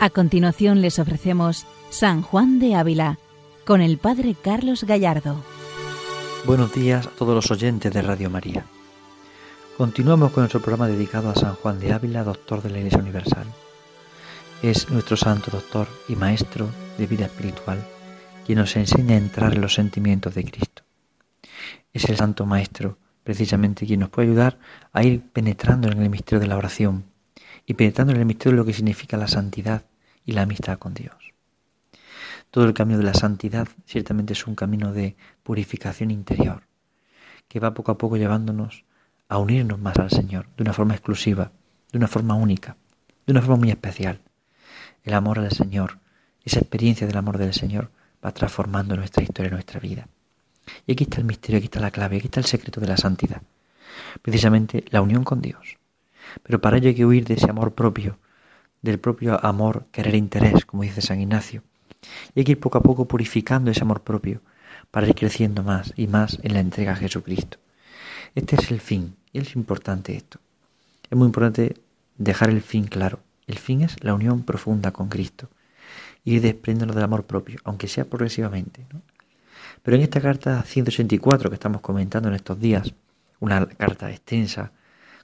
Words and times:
A 0.00 0.10
continuación 0.10 0.80
les 0.80 1.00
ofrecemos 1.00 1.66
San 1.90 2.22
Juan 2.22 2.60
de 2.60 2.76
Ávila 2.76 3.18
con 3.64 3.80
el 3.80 3.98
Padre 3.98 4.36
Carlos 4.40 4.84
Gallardo. 4.84 5.42
Buenos 6.46 6.72
días 6.72 7.08
a 7.08 7.10
todos 7.10 7.34
los 7.34 7.50
oyentes 7.50 7.92
de 7.92 8.02
Radio 8.02 8.30
María. 8.30 8.64
Continuamos 9.76 10.30
con 10.30 10.42
nuestro 10.42 10.60
programa 10.60 10.86
dedicado 10.86 11.30
a 11.30 11.34
San 11.34 11.56
Juan 11.56 11.80
de 11.80 11.92
Ávila, 11.92 12.22
doctor 12.22 12.62
de 12.62 12.70
la 12.70 12.78
Iglesia 12.78 13.00
Universal. 13.00 13.46
Es 14.62 14.88
nuestro 14.88 15.16
santo 15.16 15.50
doctor 15.50 15.88
y 16.08 16.14
maestro 16.14 16.68
de 16.96 17.06
vida 17.08 17.24
espiritual 17.24 17.84
quien 18.46 18.60
nos 18.60 18.76
enseña 18.76 19.16
a 19.16 19.18
entrar 19.18 19.52
en 19.52 19.60
los 19.60 19.74
sentimientos 19.74 20.32
de 20.34 20.44
Cristo. 20.44 20.84
Es 21.92 22.08
el 22.08 22.16
santo 22.16 22.46
maestro 22.46 22.98
precisamente 23.24 23.84
quien 23.84 24.00
nos 24.00 24.10
puede 24.10 24.28
ayudar 24.28 24.58
a 24.92 25.02
ir 25.02 25.22
penetrando 25.32 25.90
en 25.90 26.00
el 26.00 26.08
misterio 26.08 26.38
de 26.38 26.46
la 26.46 26.56
oración 26.56 27.04
y 27.68 27.74
penetrando 27.74 28.14
en 28.14 28.20
el 28.20 28.24
misterio 28.24 28.52
de 28.52 28.56
lo 28.56 28.64
que 28.64 28.72
significa 28.72 29.18
la 29.18 29.28
santidad 29.28 29.84
y 30.24 30.32
la 30.32 30.42
amistad 30.42 30.78
con 30.78 30.94
Dios. 30.94 31.34
Todo 32.50 32.64
el 32.64 32.72
camino 32.72 32.98
de 32.98 33.04
la 33.04 33.12
santidad 33.12 33.68
ciertamente 33.84 34.32
es 34.32 34.46
un 34.46 34.54
camino 34.54 34.94
de 34.94 35.16
purificación 35.42 36.10
interior, 36.10 36.62
que 37.46 37.60
va 37.60 37.74
poco 37.74 37.92
a 37.92 37.98
poco 37.98 38.16
llevándonos 38.16 38.84
a 39.28 39.36
unirnos 39.36 39.78
más 39.78 39.98
al 39.98 40.10
Señor 40.10 40.48
de 40.56 40.62
una 40.62 40.72
forma 40.72 40.94
exclusiva, 40.94 41.52
de 41.92 41.98
una 41.98 42.08
forma 42.08 42.34
única, 42.34 42.76
de 43.26 43.32
una 43.32 43.42
forma 43.42 43.56
muy 43.56 43.70
especial. 43.70 44.22
El 45.04 45.12
amor 45.12 45.38
al 45.38 45.52
Señor, 45.52 45.98
esa 46.44 46.60
experiencia 46.60 47.06
del 47.06 47.18
amor 47.18 47.36
del 47.36 47.52
Señor 47.52 47.90
va 48.24 48.32
transformando 48.32 48.96
nuestra 48.96 49.22
historia, 49.22 49.50
nuestra 49.50 49.78
vida. 49.78 50.08
Y 50.86 50.92
aquí 50.92 51.04
está 51.04 51.18
el 51.18 51.24
misterio, 51.24 51.58
aquí 51.58 51.66
está 51.66 51.80
la 51.80 51.90
clave, 51.90 52.16
aquí 52.16 52.28
está 52.28 52.40
el 52.40 52.46
secreto 52.46 52.80
de 52.80 52.88
la 52.88 52.96
santidad. 52.96 53.42
Precisamente 54.22 54.86
la 54.88 55.02
unión 55.02 55.22
con 55.22 55.42
Dios. 55.42 55.76
Pero 56.42 56.60
para 56.60 56.76
ello 56.76 56.88
hay 56.88 56.94
que 56.94 57.06
huir 57.06 57.24
de 57.24 57.34
ese 57.34 57.50
amor 57.50 57.74
propio, 57.74 58.18
del 58.82 58.98
propio 58.98 59.44
amor, 59.44 59.86
querer 59.92 60.14
interés, 60.14 60.64
como 60.64 60.82
dice 60.82 61.00
San 61.02 61.20
Ignacio. 61.20 61.62
Y 62.34 62.40
hay 62.40 62.44
que 62.44 62.52
ir 62.52 62.60
poco 62.60 62.78
a 62.78 62.82
poco 62.82 63.06
purificando 63.06 63.70
ese 63.70 63.82
amor 63.82 64.02
propio 64.02 64.40
para 64.90 65.06
ir 65.08 65.14
creciendo 65.14 65.62
más 65.62 65.92
y 65.96 66.06
más 66.06 66.38
en 66.42 66.54
la 66.54 66.60
entrega 66.60 66.92
a 66.92 66.96
Jesucristo. 66.96 67.58
Este 68.34 68.56
es 68.56 68.70
el 68.70 68.80
fin, 68.80 69.16
y 69.32 69.40
es 69.40 69.56
importante 69.56 70.16
esto. 70.16 70.38
Es 71.10 71.16
muy 71.16 71.26
importante 71.26 71.74
dejar 72.16 72.50
el 72.50 72.62
fin 72.62 72.86
claro. 72.86 73.20
El 73.46 73.58
fin 73.58 73.82
es 73.82 74.02
la 74.04 74.14
unión 74.14 74.42
profunda 74.42 74.92
con 74.92 75.08
Cristo, 75.08 75.48
ir 76.24 76.42
desprendiéndonos 76.42 76.94
del 76.94 77.04
amor 77.04 77.24
propio, 77.24 77.58
aunque 77.64 77.88
sea 77.88 78.04
progresivamente. 78.04 78.86
Pero 79.82 79.96
en 79.96 80.02
esta 80.02 80.20
carta 80.20 80.62
184 80.62 81.48
que 81.48 81.54
estamos 81.54 81.80
comentando 81.80 82.28
en 82.28 82.34
estos 82.34 82.60
días, 82.60 82.92
una 83.40 83.66
carta 83.66 84.10
extensa, 84.10 84.72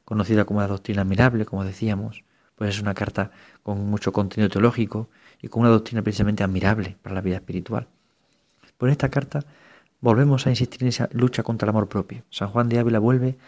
conocida 0.04 0.44
como 0.44 0.60
la 0.60 0.66
doctrina 0.66 1.02
admirable, 1.02 1.46
como 1.46 1.64
decíamos, 1.64 2.24
pues 2.56 2.76
es 2.76 2.80
una 2.80 2.94
carta 2.94 3.30
con 3.62 3.84
mucho 3.86 4.12
contenido 4.12 4.50
teológico 4.50 5.08
y 5.42 5.48
con 5.48 5.62
una 5.62 5.70
doctrina 5.70 6.02
precisamente 6.02 6.44
admirable 6.44 6.96
para 7.02 7.14
la 7.14 7.20
vida 7.20 7.36
espiritual. 7.36 7.88
En 8.80 8.90
esta 8.90 9.08
carta 9.08 9.40
volvemos 10.00 10.46
a 10.46 10.50
insistir 10.50 10.82
en 10.82 10.88
esa 10.88 11.08
lucha 11.12 11.42
contra 11.42 11.64
el 11.64 11.70
amor 11.70 11.88
propio. 11.88 12.22
San 12.28 12.48
Juan 12.50 12.68
de 12.68 12.78
Ávila 12.78 12.98
vuelve 12.98 13.38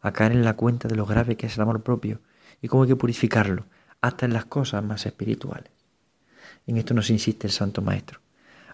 a 0.00 0.12
caer 0.12 0.32
en 0.32 0.44
la 0.44 0.54
cuenta 0.54 0.88
de 0.88 0.96
lo 0.96 1.06
grave 1.06 1.36
que 1.36 1.46
es 1.46 1.56
el 1.56 1.62
amor 1.62 1.82
propio 1.82 2.20
y 2.60 2.66
cómo 2.66 2.82
hay 2.82 2.88
que 2.88 2.96
purificarlo, 2.96 3.66
hasta 4.00 4.26
en 4.26 4.32
las 4.32 4.46
cosas 4.46 4.82
más 4.82 5.06
espirituales. 5.06 5.70
En 6.66 6.76
esto 6.76 6.94
nos 6.94 7.10
insiste 7.10 7.46
el 7.46 7.52
Santo 7.52 7.82
Maestro. 7.82 8.20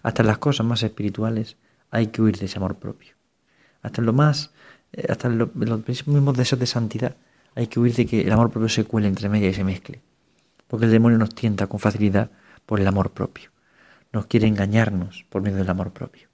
Hasta 0.01 0.23
en 0.23 0.27
las 0.27 0.39
cosas 0.39 0.65
más 0.65 0.83
espirituales 0.83 1.57
hay 1.91 2.07
que 2.07 2.21
huir 2.21 2.37
de 2.37 2.45
ese 2.45 2.57
amor 2.57 2.77
propio. 2.77 3.13
Hasta 3.81 4.01
en 4.01 4.05
lo 4.07 4.13
más, 4.13 4.51
eh, 4.93 5.05
hasta 5.09 5.27
en, 5.27 5.37
los 5.37 5.87
mismos 6.07 6.35
deseos 6.35 6.59
de 6.59 6.65
santidad 6.65 7.15
hay 7.57 7.65
que 7.65 7.79
huir 7.79 7.95
de 7.95 8.05
que 8.05 8.21
el 8.21 8.31
amor 8.31 8.51
propio 8.51 8.69
se 8.69 8.83
cuele 8.83 9.07
entre 9.07 9.29
medias 9.29 9.53
y 9.53 9.55
se 9.55 9.63
mezcle. 9.63 9.99
Porque 10.67 10.85
el 10.85 10.91
demonio 10.91 11.17
nos 11.17 11.33
tienta 11.33 11.65
con 11.65 11.79
facilidad 11.79 12.29
por 12.67 12.79
el 12.79 12.85
amor 12.85 13.13
propio. 13.13 13.49
Nos 14.13 14.27
quiere 14.27 14.45
engañarnos 14.45 15.25
por 15.29 15.41
medio 15.41 15.57
del 15.57 15.69
amor 15.69 15.91
propio. 15.91 16.27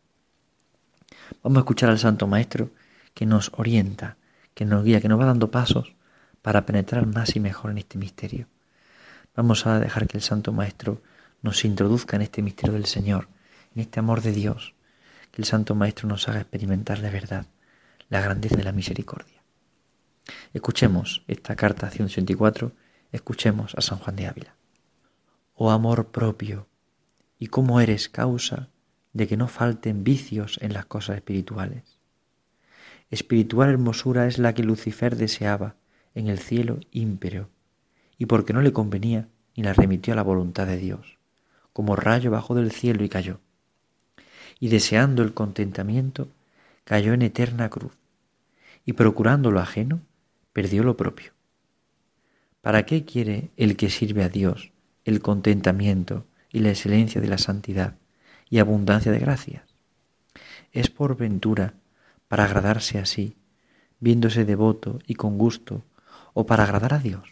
Vamos 1.41 1.59
a 1.59 1.61
escuchar 1.61 1.89
al 1.89 2.00
Santo 2.00 2.28
Maestro 2.28 2.72
que 3.13 3.25
nos 3.25 3.53
orienta, 3.56 4.17
que 4.53 4.66
nos 4.66 4.84
guía, 4.84 5.00
que 5.00 5.07
nos 5.07 5.17
va 5.17 5.23
dando 5.23 5.50
pasos 5.50 5.95
para 6.41 6.66
penetrar 6.66 7.06
más 7.06 7.38
y 7.38 7.40
mejor 7.40 7.72
en 7.72 7.78
este 7.78 7.97
misterio. 7.97 8.47
Vamos 9.34 9.66
a 9.66 9.79
dejar 9.79 10.07
que 10.07 10.17
el 10.17 10.23
Santo 10.23 10.51
Maestro 10.51 11.01
nos 11.41 11.63
introduzca 11.63 12.17
en 12.17 12.23
este 12.23 12.41
misterio 12.41 12.73
del 12.73 12.85
Señor, 12.85 13.29
en 13.73 13.81
este 13.81 14.01
amor 14.01 14.22
de 14.22 14.34
Dios, 14.34 14.73
que 15.31 15.41
el 15.41 15.45
Santo 15.45 15.73
Maestro 15.73 16.09
nos 16.09 16.28
haga 16.28 16.41
experimentar 16.41 17.00
de 17.00 17.11
verdad 17.11 17.45
la 18.09 18.19
grandeza 18.19 18.57
de 18.57 18.63
la 18.66 18.73
misericordia. 18.73 19.42
Escuchemos 20.53 21.23
esta 21.28 21.56
carta 21.56 21.89
184, 21.89 22.72
escuchemos 23.11 23.75
a 23.75 23.81
San 23.81 24.00
Juan 24.00 24.16
de 24.16 24.28
Ávila. 24.28 24.56
Oh 25.56 25.72
amor 25.72 26.07
propio, 26.07 26.67
y 27.39 27.47
cómo 27.47 27.81
eres 27.81 28.09
causa 28.09 28.69
de 29.13 29.28
que 29.28 29.38
no 29.38 29.47
falten 29.47 30.03
vicios 30.03 30.59
en 30.61 30.73
las 30.73 30.85
cosas 30.85 31.17
espirituales. 31.17 32.00
Espiritual 33.09 33.69
hermosura 33.69 34.28
es 34.28 34.39
la 34.39 34.53
que 34.53 34.63
Lucifer 34.63 35.16
deseaba 35.16 35.75
en 36.16 36.28
el 36.28 36.40
cielo 36.40 36.79
ímpero, 36.91 37.50
y 38.17 38.25
porque 38.25 38.53
no 38.53 38.61
le 38.61 38.73
convenía, 38.73 39.28
ni 39.55 39.63
la 39.63 39.73
remitió 39.73 40.13
a 40.13 40.16
la 40.16 40.23
voluntad 40.23 40.66
de 40.66 40.78
Dios, 40.78 41.19
como 41.73 41.95
rayo 41.95 42.31
bajó 42.31 42.55
del 42.55 42.72
cielo 42.72 43.03
y 43.03 43.09
cayó. 43.09 43.40
Y 44.59 44.69
deseando 44.69 45.22
el 45.22 45.34
contentamiento, 45.34 46.29
cayó 46.85 47.13
en 47.13 47.22
eterna 47.22 47.69
cruz, 47.69 47.94
y 48.85 48.94
procurando 48.94 49.51
lo 49.51 49.59
ajeno, 49.59 50.01
perdió 50.53 50.84
lo 50.84 50.96
propio. 50.96 51.34
¿Para 52.62 52.86
qué 52.86 53.03
quiere 53.03 53.50
el 53.58 53.75
que 53.75 53.90
sirve 53.90 54.24
a 54.24 54.30
Dios 54.30 54.72
el 55.03 55.19
contentamiento 55.19 56.25
y 56.52 56.59
la 56.59 56.69
excelencia 56.69 57.19
de 57.19 57.28
la 57.28 57.38
santidad 57.38 57.96
y 58.50 58.59
abundancia 58.59 59.12
de 59.12 59.19
gracias? 59.19 59.64
Es 60.72 60.90
por 60.90 61.18
ventura 61.18 61.74
para 62.28 62.46
agradarse 62.46 63.00
así, 63.00 63.36
viéndose 64.00 64.46
devoto 64.46 65.00
y 65.06 65.16
con 65.16 65.38
gusto, 65.38 65.84
o 66.34 66.46
para 66.46 66.64
agradar 66.64 66.94
a 66.94 67.00
Dios. 67.00 67.30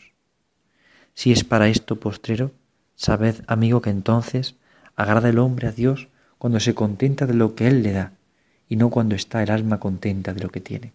Si 1.13 1.31
es 1.31 1.43
para 1.43 1.69
esto 1.69 1.99
postrero, 1.99 2.51
sabed, 2.95 3.43
amigo, 3.47 3.81
que 3.81 3.89
entonces 3.89 4.55
agrada 4.95 5.29
el 5.29 5.39
hombre 5.39 5.67
a 5.67 5.71
Dios 5.71 6.07
cuando 6.37 6.59
se 6.59 6.73
contenta 6.73 7.25
de 7.25 7.33
lo 7.33 7.55
que 7.55 7.67
Él 7.67 7.83
le 7.83 7.93
da, 7.93 8.13
y 8.67 8.75
no 8.75 8.89
cuando 8.89 9.15
está 9.15 9.43
el 9.43 9.51
alma 9.51 9.79
contenta 9.79 10.33
de 10.33 10.41
lo 10.41 10.49
que 10.49 10.61
tiene. 10.61 10.93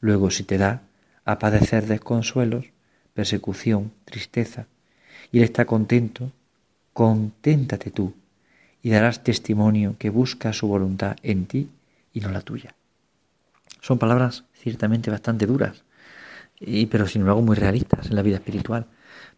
Luego, 0.00 0.30
si 0.30 0.44
te 0.44 0.58
da 0.58 0.82
a 1.32 1.38
padecer 1.38 1.86
desconsuelos, 1.86 2.66
persecución, 3.14 3.92
tristeza, 4.04 4.66
y 5.32 5.38
Él 5.38 5.44
está 5.44 5.64
contento, 5.64 6.32
conténtate 6.92 7.90
tú, 7.90 8.14
y 8.82 8.90
darás 8.90 9.22
testimonio 9.22 9.96
que 9.98 10.10
busca 10.10 10.52
su 10.52 10.66
voluntad 10.66 11.16
en 11.22 11.46
ti 11.46 11.68
y 12.12 12.20
no 12.20 12.30
la 12.30 12.40
tuya. 12.40 12.74
Son 13.80 13.98
palabras 13.98 14.44
ciertamente 14.54 15.10
bastante 15.10 15.46
duras, 15.46 15.84
y, 16.58 16.86
pero 16.86 17.06
sin 17.06 17.22
embargo 17.22 17.42
muy 17.42 17.56
realistas 17.56 18.06
en 18.08 18.16
la 18.16 18.22
vida 18.22 18.36
espiritual. 18.36 18.86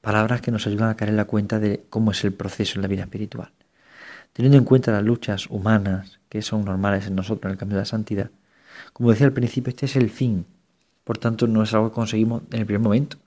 Palabras 0.00 0.40
que 0.40 0.50
nos 0.50 0.66
ayudan 0.66 0.90
a 0.90 0.96
caer 0.96 1.10
en 1.10 1.16
la 1.16 1.26
cuenta 1.26 1.60
de 1.60 1.84
cómo 1.88 2.10
es 2.10 2.24
el 2.24 2.32
proceso 2.32 2.76
en 2.76 2.82
la 2.82 2.88
vida 2.88 3.02
espiritual. 3.02 3.52
Teniendo 4.32 4.58
en 4.58 4.64
cuenta 4.64 4.90
las 4.92 5.04
luchas 5.04 5.46
humanas 5.48 6.18
que 6.28 6.42
son 6.42 6.64
normales 6.64 7.06
en 7.06 7.14
nosotros 7.14 7.44
en 7.44 7.52
el 7.52 7.58
camino 7.58 7.76
de 7.76 7.82
la 7.82 7.86
santidad, 7.86 8.30
como 8.92 9.10
decía 9.10 9.26
al 9.26 9.32
principio, 9.32 9.70
este 9.70 9.86
es 9.86 9.96
el 9.96 10.10
fin. 10.10 10.46
Por 11.04 11.18
tanto, 11.18 11.46
no 11.46 11.62
es 11.62 11.74
algo 11.74 11.90
que 11.90 11.94
conseguimos 11.94 12.42
en 12.50 12.60
el 12.60 12.66
primer 12.66 12.80
momento, 12.80 13.18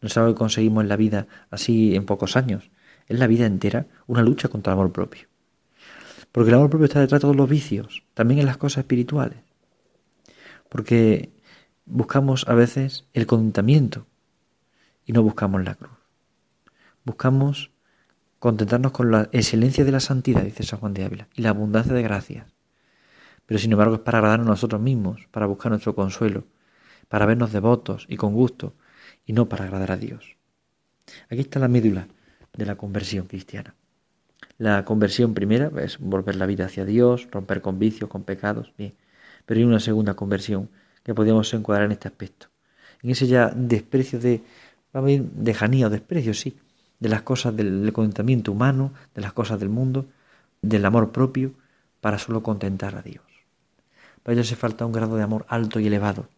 no 0.00 0.06
es 0.06 0.16
algo 0.16 0.32
que 0.32 0.38
conseguimos 0.38 0.82
en 0.82 0.88
la 0.88 0.96
vida 0.96 1.26
así 1.50 1.94
en 1.94 2.06
pocos 2.06 2.36
años. 2.36 2.70
Es 3.06 3.18
la 3.18 3.26
vida 3.26 3.46
entera 3.46 3.86
una 4.06 4.22
lucha 4.22 4.48
contra 4.48 4.72
el 4.72 4.78
amor 4.78 4.92
propio. 4.92 5.28
Porque 6.32 6.50
el 6.50 6.56
amor 6.56 6.70
propio 6.70 6.86
está 6.86 7.00
detrás 7.00 7.20
de 7.20 7.22
todos 7.22 7.36
los 7.36 7.48
vicios, 7.48 8.04
también 8.14 8.40
en 8.40 8.46
las 8.46 8.58
cosas 8.58 8.78
espirituales. 8.78 9.38
Porque 10.68 11.30
buscamos 11.86 12.46
a 12.48 12.54
veces 12.54 13.06
el 13.14 13.26
contentamiento 13.26 14.06
y 15.06 15.12
no 15.12 15.22
buscamos 15.22 15.64
la 15.64 15.74
cruz. 15.74 15.96
Buscamos 17.04 17.70
contentarnos 18.38 18.92
con 18.92 19.10
la 19.10 19.28
excelencia 19.32 19.84
de 19.84 19.92
la 19.92 20.00
santidad, 20.00 20.42
dice 20.42 20.62
San 20.62 20.78
Juan 20.78 20.94
de 20.94 21.04
Ávila, 21.04 21.28
y 21.34 21.42
la 21.42 21.48
abundancia 21.50 21.94
de 21.94 22.02
gracias. 22.02 22.46
Pero 23.46 23.58
sin 23.58 23.72
embargo 23.72 23.94
es 23.94 24.00
para 24.00 24.18
agradarnos 24.18 24.46
a 24.46 24.50
nosotros 24.50 24.80
mismos, 24.80 25.26
para 25.30 25.46
buscar 25.46 25.72
nuestro 25.72 25.94
consuelo, 25.94 26.44
para 27.08 27.26
vernos 27.26 27.52
devotos 27.52 28.06
y 28.08 28.16
con 28.16 28.34
gusto, 28.34 28.74
y 29.26 29.32
no 29.32 29.48
para 29.48 29.64
agradar 29.64 29.92
a 29.92 29.96
Dios. 29.96 30.36
Aquí 31.30 31.40
está 31.40 31.58
la 31.58 31.68
médula 31.68 32.08
de 32.52 32.66
la 32.66 32.76
conversión 32.76 33.26
cristiana. 33.26 33.74
La 34.58 34.84
conversión 34.84 35.34
primera 35.34 35.70
es 35.82 35.98
volver 35.98 36.36
la 36.36 36.46
vida 36.46 36.66
hacia 36.66 36.84
Dios, 36.84 37.28
romper 37.30 37.60
con 37.60 37.78
vicios, 37.78 38.10
con 38.10 38.24
pecados, 38.24 38.72
bien. 38.76 38.94
Pero 39.46 39.58
hay 39.58 39.64
una 39.64 39.80
segunda 39.80 40.14
conversión 40.14 40.68
que 41.02 41.14
podríamos 41.14 41.52
encuadrar 41.54 41.86
en 41.86 41.92
este 41.92 42.08
aspecto. 42.08 42.48
En 43.02 43.10
ese 43.10 43.26
ya 43.26 43.50
desprecio 43.54 44.18
de, 44.18 44.42
vamos 44.92 45.08
a 45.08 45.12
ir, 45.12 45.22
de 45.22 45.84
o 45.84 45.90
desprecio, 45.90 46.34
sí, 46.34 46.58
de 46.98 47.08
las 47.08 47.22
cosas 47.22 47.54
del 47.54 47.92
contentamiento 47.92 48.50
humano, 48.50 48.92
de 49.14 49.22
las 49.22 49.32
cosas 49.32 49.60
del 49.60 49.68
mundo, 49.68 50.06
del 50.60 50.84
amor 50.84 51.12
propio, 51.12 51.52
para 52.00 52.18
solo 52.18 52.42
contentar 52.42 52.96
a 52.96 53.02
Dios. 53.02 53.24
Para 54.22 54.34
ello 54.34 54.42
hace 54.42 54.56
falta 54.56 54.84
un 54.84 54.92
grado 54.92 55.16
de 55.16 55.22
amor 55.22 55.46
alto 55.48 55.80
y 55.80 55.86
elevado, 55.86 56.28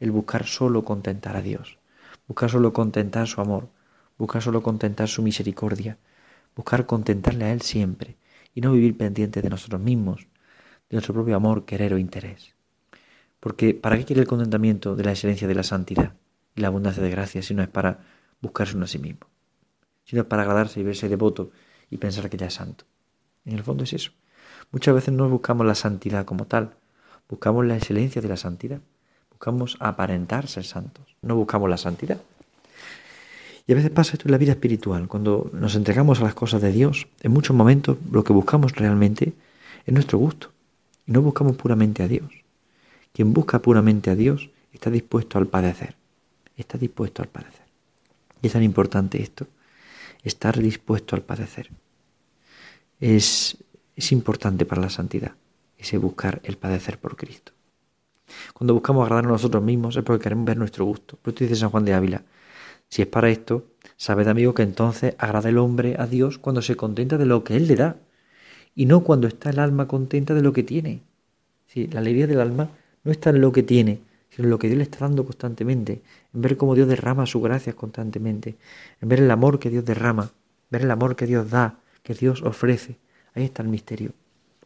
el 0.00 0.10
buscar 0.10 0.46
solo 0.46 0.84
contentar 0.84 1.36
a 1.36 1.42
Dios, 1.42 1.78
buscar 2.26 2.50
solo 2.50 2.72
contentar 2.72 3.26
su 3.26 3.40
amor, 3.40 3.68
buscar 4.18 4.42
solo 4.42 4.62
contentar 4.62 5.08
su 5.08 5.22
misericordia, 5.22 5.98
buscar 6.54 6.86
contentarle 6.86 7.44
a 7.44 7.52
Él 7.52 7.62
siempre 7.62 8.16
y 8.54 8.60
no 8.60 8.72
vivir 8.72 8.96
pendientes 8.96 9.42
de 9.42 9.50
nosotros 9.50 9.80
mismos, 9.80 10.26
de 10.88 10.96
nuestro 10.96 11.14
propio 11.14 11.36
amor, 11.36 11.64
querer 11.64 11.92
o 11.92 11.98
interés. 11.98 12.54
Porque 13.40 13.74
¿para 13.74 13.96
qué 13.98 14.04
quiere 14.04 14.22
el 14.22 14.28
contentamiento 14.28 14.96
de 14.96 15.04
la 15.04 15.12
excelencia 15.12 15.46
de 15.46 15.54
la 15.54 15.62
santidad 15.62 16.14
y 16.54 16.60
la 16.62 16.68
abundancia 16.68 17.02
de 17.02 17.10
gracia 17.10 17.42
si 17.42 17.54
no 17.54 17.62
es 17.62 17.68
para 17.68 18.00
buscarse 18.40 18.76
uno 18.76 18.84
a 18.84 18.88
sí 18.88 18.98
mismo? 18.98 19.26
Si 20.04 20.16
no 20.16 20.22
es 20.22 20.28
para 20.28 20.42
agradarse 20.42 20.80
y 20.80 20.84
verse 20.84 21.08
devoto 21.08 21.50
y 21.90 21.98
pensar 21.98 22.30
que 22.30 22.36
ya 22.36 22.46
es 22.46 22.54
santo. 22.54 22.84
En 23.44 23.54
el 23.54 23.62
fondo 23.62 23.84
es 23.84 23.92
eso. 23.92 24.12
Muchas 24.72 24.94
veces 24.94 25.12
no 25.12 25.28
buscamos 25.28 25.66
la 25.66 25.74
santidad 25.74 26.24
como 26.24 26.46
tal, 26.46 26.76
buscamos 27.28 27.64
la 27.66 27.76
excelencia 27.76 28.22
de 28.22 28.28
la 28.28 28.36
santidad, 28.36 28.80
buscamos 29.36 29.76
aparentar 29.80 30.48
ser 30.48 30.64
santos, 30.64 31.04
no 31.20 31.36
buscamos 31.36 31.68
la 31.68 31.76
santidad. 31.76 32.18
Y 33.66 33.72
a 33.72 33.74
veces 33.74 33.90
pasa 33.90 34.14
esto 34.14 34.28
en 34.28 34.32
la 34.32 34.38
vida 34.38 34.52
espiritual, 34.52 35.08
cuando 35.08 35.50
nos 35.52 35.74
entregamos 35.74 36.20
a 36.20 36.24
las 36.24 36.34
cosas 36.34 36.62
de 36.62 36.72
Dios, 36.72 37.06
en 37.20 37.32
muchos 37.32 37.54
momentos 37.54 37.98
lo 38.10 38.24
que 38.24 38.32
buscamos 38.32 38.72
realmente 38.72 39.34
es 39.84 39.92
nuestro 39.92 40.16
gusto, 40.18 40.52
y 41.06 41.12
no 41.12 41.20
buscamos 41.20 41.56
puramente 41.56 42.02
a 42.02 42.08
Dios. 42.08 42.30
Quien 43.12 43.34
busca 43.34 43.58
puramente 43.58 44.08
a 44.08 44.14
Dios 44.14 44.48
está 44.72 44.88
dispuesto 44.88 45.36
al 45.36 45.48
padecer, 45.48 45.96
está 46.56 46.78
dispuesto 46.78 47.20
al 47.20 47.28
padecer. 47.28 47.66
Y 48.40 48.46
es 48.46 48.54
tan 48.54 48.62
importante 48.62 49.22
esto, 49.22 49.46
estar 50.22 50.58
dispuesto 50.58 51.14
al 51.14 51.22
padecer. 51.22 51.68
Es, 53.00 53.58
es 53.96 54.12
importante 54.12 54.64
para 54.64 54.80
la 54.80 54.90
santidad, 54.90 55.32
ese 55.76 55.98
buscar 55.98 56.40
el 56.42 56.56
padecer 56.56 56.98
por 56.98 57.16
Cristo. 57.16 57.52
Cuando 58.52 58.74
buscamos 58.74 59.04
agradar 59.04 59.24
a 59.24 59.28
nosotros 59.28 59.62
mismos 59.62 59.96
es 59.96 60.02
porque 60.02 60.24
queremos 60.24 60.44
ver 60.46 60.56
nuestro 60.56 60.84
gusto. 60.84 61.16
Por 61.16 61.32
esto 61.32 61.44
dice 61.44 61.56
San 61.56 61.70
Juan 61.70 61.84
de 61.84 61.94
Ávila, 61.94 62.22
si 62.88 63.02
es 63.02 63.08
para 63.08 63.30
esto, 63.30 63.64
sabed 63.96 64.28
amigo 64.28 64.54
que 64.54 64.62
entonces 64.62 65.14
agrada 65.18 65.48
el 65.48 65.58
hombre 65.58 65.96
a 65.98 66.06
Dios 66.06 66.38
cuando 66.38 66.62
se 66.62 66.76
contenta 66.76 67.18
de 67.18 67.26
lo 67.26 67.44
que 67.44 67.56
Él 67.56 67.66
le 67.66 67.76
da 67.76 67.96
y 68.74 68.86
no 68.86 69.02
cuando 69.02 69.26
está 69.26 69.50
el 69.50 69.58
alma 69.58 69.88
contenta 69.88 70.34
de 70.34 70.42
lo 70.42 70.52
que 70.52 70.62
tiene. 70.62 71.00
Sí, 71.66 71.88
la 71.88 72.00
alegría 72.00 72.26
del 72.26 72.40
alma 72.40 72.70
no 73.04 73.10
está 73.10 73.30
en 73.30 73.40
lo 73.40 73.52
que 73.52 73.62
tiene, 73.62 74.00
sino 74.30 74.46
en 74.46 74.50
lo 74.50 74.58
que 74.58 74.68
Dios 74.68 74.78
le 74.78 74.84
está 74.84 74.98
dando 75.00 75.24
constantemente, 75.24 76.02
en 76.32 76.42
ver 76.42 76.56
cómo 76.56 76.74
Dios 76.74 76.88
derrama 76.88 77.26
su 77.26 77.40
gracia 77.40 77.72
constantemente, 77.74 78.56
en 79.00 79.08
ver 79.08 79.20
el 79.20 79.30
amor 79.30 79.58
que 79.58 79.70
Dios 79.70 79.84
derrama, 79.84 80.30
ver 80.70 80.82
el 80.82 80.90
amor 80.90 81.16
que 81.16 81.26
Dios 81.26 81.50
da, 81.50 81.78
que 82.02 82.14
Dios 82.14 82.42
ofrece. 82.42 82.98
Ahí 83.34 83.44
está 83.44 83.62
el 83.62 83.68
misterio. 83.68 84.12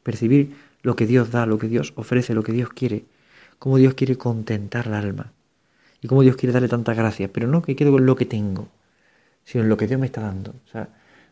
Percibir 0.03 0.55
lo 0.83 0.97
que 0.97 1.07
Dios 1.07 1.31
da, 1.31 1.47
lo 1.47 1.59
que 1.59 1.69
Dios 1.69 1.93
ofrece, 1.97 2.35
lo 2.35 2.43
que 2.43 2.53
Dios 2.53 2.71
quiere, 2.71 3.05
cómo 3.61 3.77
Dios 3.77 3.95
quiere 3.95 4.17
contentar 4.17 4.87
el 4.87 4.95
alma 4.95 5.33
y 6.01 6.09
cómo 6.09 6.23
Dios 6.23 6.35
quiere 6.37 6.53
darle 6.53 6.69
tanta 6.69 6.95
gracia, 6.95 7.31
pero 7.33 7.47
no 7.47 7.63
que 7.63 7.77
quede 7.77 7.91
con 7.91 8.07
lo 8.07 8.17
que 8.17 8.25
tengo, 8.25 8.69
sino 9.45 9.63
en 9.63 9.69
lo 9.69 9.77
que 9.77 9.87
Dios 9.87 10.01
me 10.01 10.07
está 10.07 10.23
dando. 10.23 10.55
O 10.67 10.71
sea, 10.73 10.89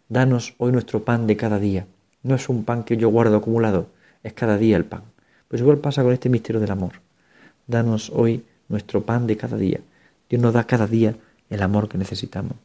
danos 0.09 0.55
hoy 0.59 0.71
nuestro 0.71 1.05
pan 1.05 1.27
de 1.27 1.37
cada 1.37 1.59
día. 1.59 1.87
No 2.23 2.35
es 2.35 2.49
un 2.51 2.65
pan 2.65 2.85
que 2.85 2.99
yo 2.99 3.09
guardo 3.09 3.39
acumulado, 3.39 3.89
es 4.23 4.35
cada 4.35 4.59
día 4.59 4.77
el 4.77 4.85
pan. 4.85 5.05
Pues 5.49 5.63
igual 5.63 5.79
pasa 5.79 6.03
con 6.03 6.13
este 6.13 6.29
misterio 6.29 6.61
del 6.61 6.71
amor. 6.71 7.01
Danos 7.67 8.11
hoy 8.15 8.45
nuestro 8.69 9.05
pan 9.05 9.27
de 9.27 9.39
cada 9.39 9.57
día. 9.57 9.81
Dios 10.29 10.43
nos 10.43 10.53
da 10.53 10.65
cada 10.65 10.87
día 10.87 11.17
el 11.49 11.63
amor 11.63 11.89
que 11.89 11.97
necesitamos. 11.97 12.59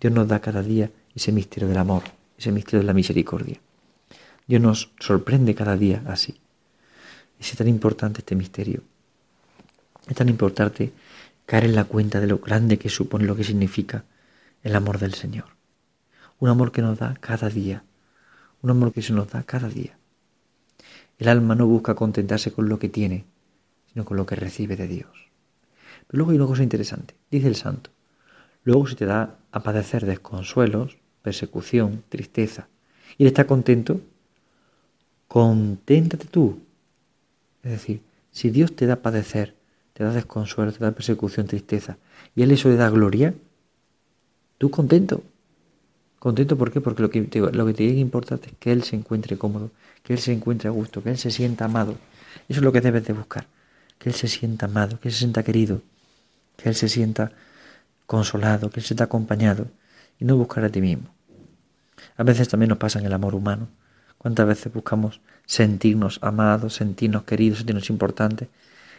Dios 0.00 0.12
nos 0.12 0.26
da 0.26 0.40
cada 0.40 0.62
día 0.62 0.90
ese 1.14 1.30
misterio 1.30 1.68
del 1.68 1.78
amor, 1.78 2.02
ese 2.36 2.50
misterio 2.50 2.80
de 2.80 2.86
la 2.86 2.94
misericordia. 2.94 3.60
Dios 4.48 4.60
nos 4.60 4.90
sorprende 4.98 5.54
cada 5.54 5.76
día 5.76 6.02
así. 6.06 6.34
Es 7.38 7.54
tan 7.56 7.68
importante 7.68 8.18
este 8.18 8.34
misterio. 8.34 8.82
Es 10.06 10.16
tan 10.16 10.28
importante 10.28 10.92
caer 11.46 11.64
en 11.64 11.74
la 11.74 11.84
cuenta 11.84 12.20
de 12.20 12.26
lo 12.26 12.38
grande 12.38 12.78
que 12.78 12.88
supone 12.88 13.24
lo 13.24 13.36
que 13.36 13.44
significa 13.44 14.04
el 14.62 14.76
amor 14.76 14.98
del 14.98 15.14
Señor. 15.14 15.46
Un 16.38 16.48
amor 16.48 16.72
que 16.72 16.82
nos 16.82 16.98
da 16.98 17.14
cada 17.20 17.48
día. 17.48 17.84
Un 18.62 18.70
amor 18.70 18.92
que 18.92 19.02
se 19.02 19.12
nos 19.12 19.30
da 19.30 19.42
cada 19.42 19.68
día. 19.68 19.96
El 21.18 21.28
alma 21.28 21.54
no 21.54 21.66
busca 21.66 21.94
contentarse 21.94 22.52
con 22.52 22.68
lo 22.68 22.78
que 22.78 22.88
tiene, 22.88 23.24
sino 23.92 24.04
con 24.04 24.16
lo 24.16 24.26
que 24.26 24.36
recibe 24.36 24.76
de 24.76 24.88
Dios. 24.88 25.30
Pero 26.06 26.18
luego 26.18 26.32
hay 26.32 26.38
una 26.38 26.46
cosa 26.46 26.62
interesante. 26.62 27.14
Dice 27.30 27.48
el 27.48 27.56
santo. 27.56 27.90
Luego 28.64 28.86
se 28.86 28.96
te 28.96 29.06
da 29.06 29.38
a 29.52 29.62
padecer 29.62 30.06
desconsuelos, 30.06 30.96
persecución, 31.22 32.02
tristeza. 32.08 32.68
Y 33.16 33.24
él 33.24 33.28
está 33.28 33.46
contento. 33.46 34.00
Conténtate 35.28 36.26
tú. 36.26 36.60
Es 37.62 37.70
decir, 37.70 38.02
si 38.30 38.50
Dios 38.50 38.74
te 38.74 38.86
da 38.86 38.94
a 38.94 39.02
padecer 39.02 39.54
te 39.94 40.04
da 40.04 40.12
desconsuelo, 40.12 40.72
te 40.72 40.80
da 40.80 40.92
persecución, 40.92 41.46
tristeza, 41.46 41.96
y 42.36 42.42
Él 42.42 42.50
eso 42.50 42.68
le 42.68 42.76
da 42.76 42.90
gloria, 42.90 43.34
tú 44.58 44.70
contento. 44.70 45.22
Contento, 46.18 46.56
¿por 46.56 46.72
qué? 46.72 46.80
Porque 46.80 47.02
lo 47.02 47.10
que, 47.10 47.22
te, 47.22 47.38
lo 47.40 47.66
que 47.66 47.74
te 47.74 47.84
importar 47.84 48.40
es 48.44 48.52
que 48.58 48.72
Él 48.72 48.82
se 48.82 48.96
encuentre 48.96 49.36
cómodo, 49.36 49.70
que 50.02 50.14
Él 50.14 50.18
se 50.18 50.32
encuentre 50.32 50.68
a 50.68 50.72
gusto, 50.72 51.02
que 51.02 51.10
Él 51.10 51.18
se 51.18 51.30
sienta 51.30 51.66
amado. 51.66 51.96
Eso 52.48 52.60
es 52.60 52.64
lo 52.64 52.72
que 52.72 52.80
debes 52.80 53.04
de 53.04 53.12
buscar, 53.12 53.46
que 53.98 54.08
Él 54.08 54.14
se 54.14 54.28
sienta 54.28 54.66
amado, 54.66 54.98
que 55.00 55.08
Él 55.08 55.12
se 55.12 55.20
sienta 55.20 55.42
querido, 55.42 55.82
que 56.56 56.68
Él 56.70 56.74
se 56.74 56.88
sienta 56.88 57.32
consolado, 58.06 58.70
que 58.70 58.80
Él 58.80 58.82
se 58.82 58.88
sienta 58.88 59.04
acompañado, 59.04 59.66
y 60.18 60.24
no 60.24 60.36
buscar 60.36 60.64
a 60.64 60.70
ti 60.70 60.80
mismo. 60.80 61.14
A 62.16 62.22
veces 62.22 62.48
también 62.48 62.70
nos 62.70 62.78
pasa 62.78 62.98
en 62.98 63.06
el 63.06 63.12
amor 63.12 63.34
humano. 63.34 63.68
¿Cuántas 64.18 64.46
veces 64.46 64.72
buscamos 64.72 65.20
sentirnos 65.44 66.18
amados, 66.22 66.74
sentirnos 66.74 67.24
queridos, 67.24 67.58
sentirnos 67.58 67.90
importantes? 67.90 68.48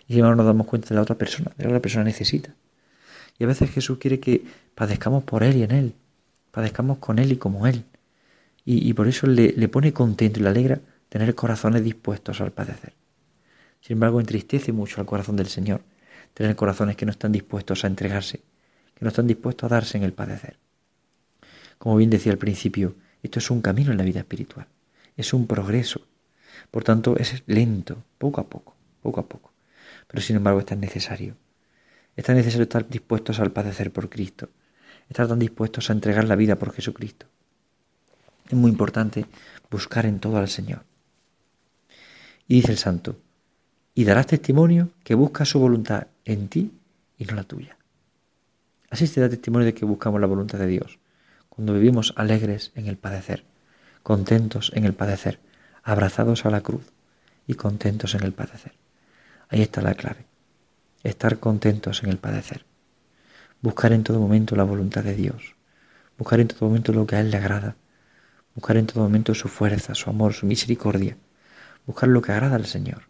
Y 0.08 0.22
no 0.22 0.36
nos 0.36 0.46
damos 0.46 0.68
cuenta 0.68 0.90
de 0.90 0.96
la 0.96 1.02
otra 1.02 1.18
persona, 1.18 1.52
de 1.58 1.64
la 1.64 1.70
otra 1.70 1.82
persona 1.82 2.04
necesita. 2.04 2.54
Y 3.38 3.44
a 3.44 3.48
veces 3.48 3.72
Jesús 3.72 3.98
quiere 3.98 4.20
que 4.20 4.46
padezcamos 4.76 5.24
por 5.24 5.44
Él 5.44 5.58
y 5.58 5.64
en 5.64 5.72
Él, 5.72 5.94
padezcamos 6.52 7.00
con 7.00 7.20
Él 7.20 7.32
y 7.32 7.38
como 7.38 7.68
Él. 7.68 7.86
Y, 8.68 8.92
por 8.94 9.08
eso 9.08 9.28
le, 9.28 9.54
le 9.56 9.68
pone 9.68 9.94
contento 9.94 10.40
y 10.40 10.44
le 10.44 10.50
alegra 10.50 10.82
tener 11.10 11.36
corazones 11.36 11.84
dispuestos 11.84 12.42
al 12.42 12.52
padecer. 12.52 12.94
Sin 13.80 13.94
embargo, 13.94 14.20
entristece 14.20 14.72
mucho 14.72 15.00
al 15.00 15.06
corazón 15.06 15.36
del 15.36 15.48
Señor 15.48 15.82
tener 16.34 16.56
corazones 16.56 16.96
que 16.96 17.06
no 17.06 17.12
están 17.12 17.32
dispuestos 17.32 17.84
a 17.84 17.88
entregarse, 17.88 18.40
que 18.96 19.06
no 19.06 19.10
están 19.10 19.28
dispuestos 19.28 19.72
a 19.72 19.76
darse 19.76 19.98
en 20.00 20.04
el 20.04 20.14
padecer. 20.14 20.58
Como 21.78 21.96
bien 21.98 22.10
decía 22.10 22.32
al 22.32 22.40
principio, 22.40 22.96
esto 23.22 23.38
es 23.38 23.52
un 23.52 23.62
camino 23.62 23.92
en 23.92 24.00
la 24.00 24.04
vida 24.04 24.22
espiritual, 24.22 24.66
es 25.16 25.32
un 25.32 25.46
progreso. 25.46 26.02
Por 26.72 26.84
tanto, 26.84 27.16
es 27.18 27.44
lento, 27.46 28.04
poco 28.18 28.42
a 28.42 28.50
poco, 28.50 28.76
poco 29.04 29.20
a 29.20 29.28
poco 29.28 29.55
pero 30.08 30.22
sin 30.22 30.36
embargo 30.36 30.60
es 30.60 30.66
tan 30.66 30.80
necesario. 30.80 31.36
Es 32.16 32.26
tan 32.26 32.36
necesario 32.36 32.64
estar 32.64 32.88
dispuestos 32.88 33.40
al 33.40 33.52
padecer 33.52 33.92
por 33.92 34.10
Cristo, 34.10 34.50
estar 35.10 35.28
tan 35.28 35.40
dispuestos 35.40 35.90
a 35.90 35.94
entregar 35.94 36.26
la 36.26 36.36
vida 36.36 36.56
por 36.56 36.72
Jesucristo. 36.74 37.28
Es 38.48 38.54
muy 38.54 38.72
importante 38.72 39.26
buscar 39.70 40.06
en 40.06 40.20
todo 40.20 40.38
al 40.38 40.50
Señor. 40.50 40.84
Y 42.48 42.56
dice 42.56 42.72
el 42.72 42.78
santo, 42.78 43.18
y 43.94 44.04
darás 44.04 44.28
testimonio 44.28 44.90
que 45.04 45.16
busca 45.16 45.46
su 45.46 45.60
voluntad 45.60 46.08
en 46.26 46.48
ti 46.48 46.72
y 47.18 47.26
no 47.26 47.36
la 47.36 47.44
tuya. 47.44 47.78
Así 48.90 49.08
se 49.08 49.22
da 49.22 49.30
testimonio 49.30 49.66
de 49.66 49.74
que 49.74 49.86
buscamos 49.86 50.22
la 50.22 50.28
voluntad 50.28 50.60
de 50.60 50.68
Dios, 50.68 51.00
cuando 51.50 51.74
vivimos 51.74 52.14
alegres 52.18 52.72
en 52.76 52.88
el 52.88 52.98
padecer, 52.98 53.46
contentos 54.04 54.72
en 54.76 54.86
el 54.86 54.94
padecer, 54.94 55.40
abrazados 55.84 56.46
a 56.46 56.50
la 56.50 56.62
cruz 56.62 56.92
y 57.48 57.56
contentos 57.56 58.14
en 58.16 58.24
el 58.24 58.34
padecer. 58.34 58.74
Ahí 59.56 59.62
está 59.62 59.82
la 59.82 59.94
clave. 59.94 60.26
Estar 61.06 61.40
contentos 61.40 62.04
en 62.04 62.10
el 62.10 62.18
padecer. 62.18 62.66
Buscar 63.62 63.94
en 63.94 64.04
todo 64.04 64.20
momento 64.20 64.58
la 64.58 64.66
voluntad 64.66 65.02
de 65.02 65.16
Dios. 65.16 65.56
Buscar 66.18 66.42
en 66.42 66.50
todo 66.50 66.68
momento 66.68 66.92
lo 66.92 67.08
que 67.08 67.16
a 67.16 67.22
Él 67.22 67.32
le 67.32 67.38
agrada. 67.38 67.78
Buscar 68.54 68.76
en 68.76 68.86
todo 68.86 69.04
momento 69.04 69.34
su 69.34 69.48
fuerza, 69.48 69.96
su 69.96 70.10
amor, 70.10 70.34
su 70.34 70.46
misericordia. 70.46 71.16
Buscar 71.86 72.10
lo 72.10 72.22
que 72.22 72.34
agrada 72.34 72.58
al 72.58 72.66
Señor. 72.66 73.04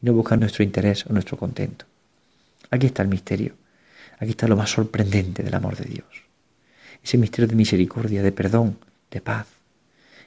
Y 0.00 0.06
no 0.06 0.12
buscar 0.12 0.38
nuestro 0.38 0.62
interés 0.62 1.06
o 1.06 1.12
nuestro 1.12 1.36
contento. 1.36 1.86
Aquí 2.70 2.86
está 2.86 3.02
el 3.02 3.08
misterio. 3.08 3.56
Aquí 4.20 4.30
está 4.30 4.46
lo 4.46 4.56
más 4.56 4.70
sorprendente 4.70 5.42
del 5.42 5.56
amor 5.56 5.74
de 5.74 5.86
Dios. 5.86 6.22
Ese 7.02 7.18
misterio 7.18 7.48
de 7.48 7.56
misericordia, 7.56 8.22
de 8.22 8.30
perdón, 8.30 8.78
de 9.10 9.20
paz. 9.20 9.48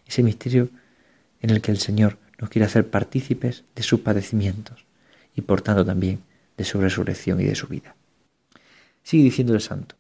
Ese 0.05 0.24
misterio 0.24 0.72
en 1.39 1.51
el 1.51 1.62
que 1.62 1.72
el 1.72 1.77
Señor 1.77 2.17
nos 2.38 2.50
quiere 2.50 2.65
hacer 2.65 2.89
partícipes 2.89 3.63
de 3.74 3.84
sus 3.84 4.01
padecimientos 4.01 4.86
y 5.36 5.42
por 5.42 5.62
tanto 5.62 5.86
también 5.86 6.24
de 6.58 6.63
su 6.63 6.80
resurrección 6.80 7.42
y 7.42 7.46
de 7.46 7.56
su 7.56 7.68
vida. 7.68 7.96
Sigue 9.04 9.24
diciendo 9.24 9.54
el 9.54 9.62
santo, 9.62 9.96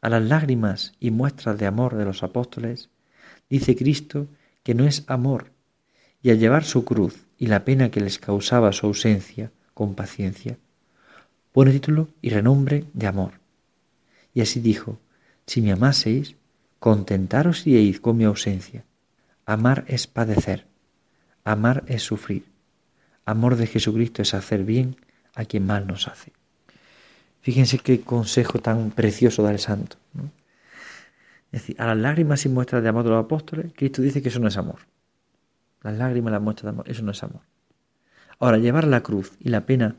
a 0.00 0.08
las 0.08 0.22
lágrimas 0.22 0.92
y 0.98 1.10
muestras 1.10 1.58
de 1.58 1.66
amor 1.66 1.96
de 1.96 2.04
los 2.04 2.22
apóstoles, 2.22 2.88
dice 3.48 3.76
Cristo 3.76 4.26
que 4.62 4.74
no 4.74 4.84
es 4.84 5.04
amor, 5.06 5.52
y 6.22 6.30
al 6.30 6.38
llevar 6.38 6.64
su 6.64 6.84
cruz 6.84 7.26
y 7.38 7.46
la 7.46 7.64
pena 7.64 7.90
que 7.90 8.00
les 8.00 8.18
causaba 8.18 8.72
su 8.72 8.86
ausencia 8.86 9.50
con 9.74 9.94
paciencia, 9.94 10.58
pone 11.52 11.72
título 11.72 12.08
y 12.20 12.30
renombre 12.30 12.84
de 12.94 13.06
amor. 13.06 13.32
Y 14.34 14.40
así 14.40 14.60
dijo, 14.60 14.98
si 15.46 15.60
me 15.60 15.72
amaseis, 15.72 16.36
contentaros 16.78 17.66
y 17.66 17.92
con 17.94 18.16
mi 18.16 18.24
ausencia. 18.24 18.84
Amar 19.46 19.84
es 19.86 20.06
padecer, 20.06 20.66
amar 21.44 21.84
es 21.86 22.02
sufrir, 22.02 22.44
Amor 23.24 23.56
de 23.56 23.66
Jesucristo 23.66 24.22
es 24.22 24.34
hacer 24.34 24.64
bien 24.64 24.96
a 25.34 25.44
quien 25.44 25.66
mal 25.66 25.86
nos 25.86 26.08
hace. 26.08 26.32
Fíjense 27.40 27.78
qué 27.78 28.00
consejo 28.00 28.58
tan 28.60 28.90
precioso 28.90 29.42
da 29.42 29.50
el 29.50 29.58
santo. 29.58 29.96
Es 31.50 31.62
decir, 31.62 31.76
a 31.80 31.86
las 31.86 31.96
lágrimas 31.96 32.44
y 32.46 32.48
muestras 32.48 32.82
de 32.82 32.88
amor 32.88 33.04
de 33.04 33.10
los 33.10 33.24
apóstoles, 33.24 33.72
Cristo 33.76 34.00
dice 34.00 34.22
que 34.22 34.28
eso 34.28 34.40
no 34.40 34.48
es 34.48 34.56
amor. 34.56 34.80
Las 35.82 35.96
lágrimas, 35.98 36.32
las 36.32 36.40
muestras 36.40 36.64
de 36.64 36.70
amor, 36.70 36.90
eso 36.90 37.02
no 37.02 37.10
es 37.10 37.22
amor. 37.22 37.42
Ahora, 38.38 38.58
llevar 38.58 38.86
la 38.86 39.02
cruz 39.02 39.32
y 39.40 39.50
la 39.50 39.66
pena 39.66 39.96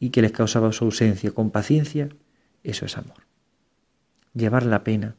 y 0.00 0.10
que 0.10 0.22
les 0.22 0.32
causaba 0.32 0.72
su 0.72 0.84
ausencia 0.84 1.32
con 1.32 1.50
paciencia, 1.50 2.08
eso 2.62 2.86
es 2.86 2.96
amor. 2.96 3.26
Llevar 4.32 4.64
la 4.64 4.84
pena 4.84 5.16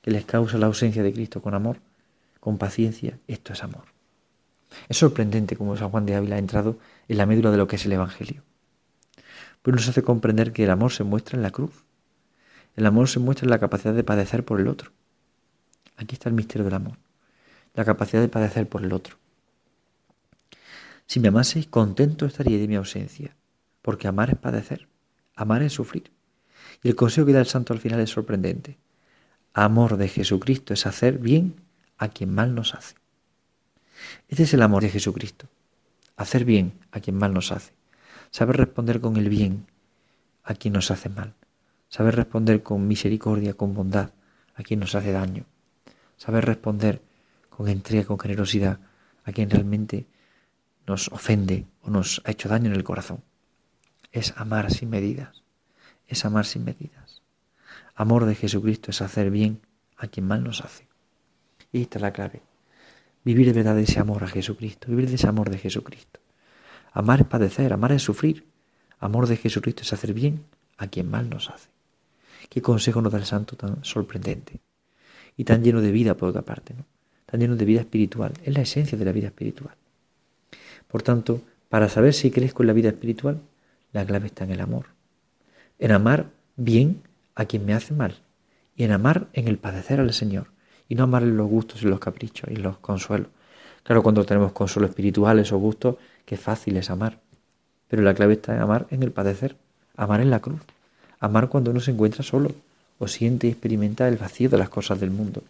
que 0.00 0.10
les 0.10 0.24
causa 0.24 0.58
la 0.58 0.66
ausencia 0.66 1.02
de 1.02 1.12
Cristo 1.12 1.42
con 1.42 1.54
amor, 1.54 1.78
con 2.40 2.58
paciencia, 2.58 3.18
esto 3.28 3.52
es 3.52 3.62
amor. 3.62 3.91
Es 4.88 4.98
sorprendente 4.98 5.56
cómo 5.56 5.76
San 5.76 5.90
Juan 5.90 6.06
de 6.06 6.14
Ávila 6.14 6.36
ha 6.36 6.38
entrado 6.38 6.78
en 7.08 7.18
la 7.18 7.26
médula 7.26 7.50
de 7.50 7.56
lo 7.56 7.66
que 7.66 7.76
es 7.76 7.86
el 7.86 7.92
Evangelio. 7.92 8.42
Pues 9.62 9.76
nos 9.76 9.88
hace 9.88 10.02
comprender 10.02 10.52
que 10.52 10.64
el 10.64 10.70
amor 10.70 10.92
se 10.92 11.04
muestra 11.04 11.36
en 11.36 11.42
la 11.42 11.50
cruz. 11.50 11.84
El 12.74 12.86
amor 12.86 13.08
se 13.08 13.20
muestra 13.20 13.46
en 13.46 13.50
la 13.50 13.60
capacidad 13.60 13.94
de 13.94 14.04
padecer 14.04 14.44
por 14.44 14.60
el 14.60 14.68
otro. 14.68 14.92
Aquí 15.96 16.14
está 16.14 16.28
el 16.28 16.34
misterio 16.34 16.64
del 16.64 16.74
amor. 16.74 16.98
La 17.74 17.84
capacidad 17.84 18.20
de 18.20 18.28
padecer 18.28 18.68
por 18.68 18.82
el 18.82 18.92
otro. 18.92 19.16
Si 21.06 21.20
me 21.20 21.28
amaseis, 21.28 21.66
contento 21.66 22.26
estaría 22.26 22.58
de 22.58 22.68
mi 22.68 22.76
ausencia, 22.76 23.36
porque 23.82 24.08
amar 24.08 24.30
es 24.30 24.36
padecer, 24.36 24.88
amar 25.36 25.62
es 25.62 25.74
sufrir. 25.74 26.10
Y 26.82 26.88
el 26.88 26.96
consejo 26.96 27.26
que 27.26 27.32
da 27.32 27.40
el 27.40 27.46
santo 27.46 27.72
al 27.72 27.80
final 27.80 28.00
es 28.00 28.10
sorprendente. 28.10 28.78
Amor 29.52 29.96
de 29.96 30.08
Jesucristo 30.08 30.72
es 30.72 30.86
hacer 30.86 31.18
bien 31.18 31.56
a 31.98 32.08
quien 32.08 32.34
mal 32.34 32.54
nos 32.54 32.74
hace. 32.74 33.01
Este 34.28 34.44
es 34.44 34.54
el 34.54 34.62
amor 34.62 34.82
de 34.82 34.90
Jesucristo. 34.90 35.46
Hacer 36.16 36.44
bien 36.44 36.72
a 36.90 37.00
quien 37.00 37.16
mal 37.16 37.32
nos 37.32 37.52
hace. 37.52 37.72
Saber 38.30 38.56
responder 38.56 39.00
con 39.00 39.16
el 39.16 39.28
bien 39.28 39.66
a 40.44 40.54
quien 40.54 40.74
nos 40.74 40.90
hace 40.90 41.08
mal. 41.08 41.34
Saber 41.88 42.16
responder 42.16 42.62
con 42.62 42.88
misericordia, 42.88 43.54
con 43.54 43.74
bondad 43.74 44.10
a 44.54 44.62
quien 44.62 44.80
nos 44.80 44.94
hace 44.94 45.12
daño. 45.12 45.44
Saber 46.16 46.44
responder 46.44 47.02
con 47.50 47.68
entrega, 47.68 48.06
con 48.06 48.18
generosidad 48.18 48.80
a 49.24 49.32
quien 49.32 49.50
realmente 49.50 50.06
nos 50.86 51.08
ofende 51.08 51.66
o 51.82 51.90
nos 51.90 52.22
ha 52.24 52.30
hecho 52.30 52.48
daño 52.48 52.66
en 52.66 52.76
el 52.76 52.84
corazón. 52.84 53.22
Es 54.10 54.34
amar 54.36 54.70
sin 54.72 54.90
medidas. 54.90 55.42
Es 56.06 56.24
amar 56.24 56.46
sin 56.46 56.64
medidas. 56.64 57.22
Amor 57.94 58.24
de 58.24 58.34
Jesucristo 58.34 58.90
es 58.90 59.00
hacer 59.02 59.30
bien 59.30 59.60
a 59.96 60.08
quien 60.08 60.26
mal 60.26 60.42
nos 60.42 60.62
hace. 60.62 60.88
Y 61.72 61.82
esta 61.82 61.98
es 61.98 62.02
la 62.02 62.12
clave. 62.12 62.42
Vivir 63.24 63.46
de 63.46 63.52
verdad 63.52 63.78
ese 63.78 64.00
amor 64.00 64.24
a 64.24 64.28
Jesucristo, 64.28 64.88
vivir 64.88 65.08
de 65.08 65.14
ese 65.14 65.28
amor 65.28 65.50
de 65.50 65.58
Jesucristo. 65.58 66.20
Amar 66.92 67.20
es 67.20 67.26
padecer, 67.26 67.72
amar 67.72 67.92
es 67.92 68.02
sufrir. 68.02 68.44
Amor 68.98 69.26
de 69.26 69.36
Jesucristo 69.36 69.82
es 69.82 69.92
hacer 69.92 70.12
bien 70.12 70.44
a 70.76 70.88
quien 70.88 71.10
mal 71.10 71.30
nos 71.30 71.50
hace. 71.50 71.68
Qué 72.48 72.60
consejo 72.60 73.00
nos 73.00 73.12
da 73.12 73.18
el 73.18 73.24
santo 73.24 73.56
tan 73.56 73.84
sorprendente 73.84 74.60
y 75.36 75.44
tan 75.44 75.62
lleno 75.62 75.80
de 75.80 75.92
vida 75.92 76.16
por 76.16 76.28
otra 76.28 76.42
parte, 76.42 76.74
¿no? 76.74 76.84
tan 77.26 77.40
lleno 77.40 77.56
de 77.56 77.64
vida 77.64 77.80
espiritual. 77.80 78.32
Es 78.44 78.54
la 78.54 78.60
esencia 78.60 78.98
de 78.98 79.04
la 79.04 79.12
vida 79.12 79.28
espiritual. 79.28 79.74
Por 80.88 81.02
tanto, 81.02 81.40
para 81.68 81.88
saber 81.88 82.12
si 82.12 82.30
crezco 82.30 82.62
en 82.62 82.66
la 82.66 82.74
vida 82.74 82.90
espiritual, 82.90 83.40
la 83.92 84.04
clave 84.04 84.26
está 84.26 84.44
en 84.44 84.50
el 84.50 84.60
amor. 84.60 84.86
En 85.78 85.92
amar 85.92 86.30
bien 86.56 87.02
a 87.34 87.46
quien 87.46 87.64
me 87.64 87.72
hace 87.72 87.94
mal 87.94 88.16
y 88.76 88.84
en 88.84 88.92
amar 88.92 89.28
en 89.32 89.48
el 89.48 89.58
padecer 89.58 90.00
al 90.00 90.12
Señor 90.12 90.48
y 90.92 90.94
no 90.94 91.04
amar 91.04 91.22
los 91.22 91.48
gustos 91.48 91.82
y 91.82 91.86
los 91.86 91.98
caprichos 91.98 92.50
y 92.50 92.56
los 92.56 92.76
consuelos. 92.76 93.28
Claro, 93.82 94.02
cuando 94.02 94.26
tenemos 94.26 94.52
consuelos 94.52 94.90
espirituales 94.90 95.50
o 95.50 95.56
gustos, 95.56 95.96
qué 96.26 96.36
fácil 96.36 96.76
es 96.76 96.90
amar. 96.90 97.18
Pero 97.88 98.02
la 98.02 98.12
clave 98.12 98.34
está 98.34 98.54
en 98.54 98.60
amar 98.60 98.86
en 98.90 99.02
el 99.02 99.10
padecer, 99.10 99.56
amar 99.96 100.20
en 100.20 100.28
la 100.28 100.40
cruz, 100.40 100.60
amar 101.18 101.48
cuando 101.48 101.70
uno 101.70 101.80
se 101.80 101.92
encuentra 101.92 102.22
solo 102.22 102.52
o 102.98 103.08
siente 103.08 103.46
y 103.46 103.52
experimenta 103.52 104.06
el 104.06 104.18
vacío 104.18 104.50
de 104.50 104.58
las 104.58 104.68
cosas 104.68 105.00
del 105.00 105.10
mundo. 105.10 105.42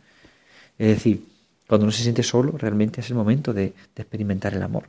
Es 0.78 0.86
decir, 0.86 1.26
cuando 1.66 1.86
uno 1.86 1.92
se 1.92 2.04
siente 2.04 2.22
solo, 2.22 2.56
realmente 2.56 3.00
es 3.00 3.10
el 3.10 3.16
momento 3.16 3.52
de, 3.52 3.72
de 3.96 4.02
experimentar 4.02 4.54
el 4.54 4.62
amor. 4.62 4.84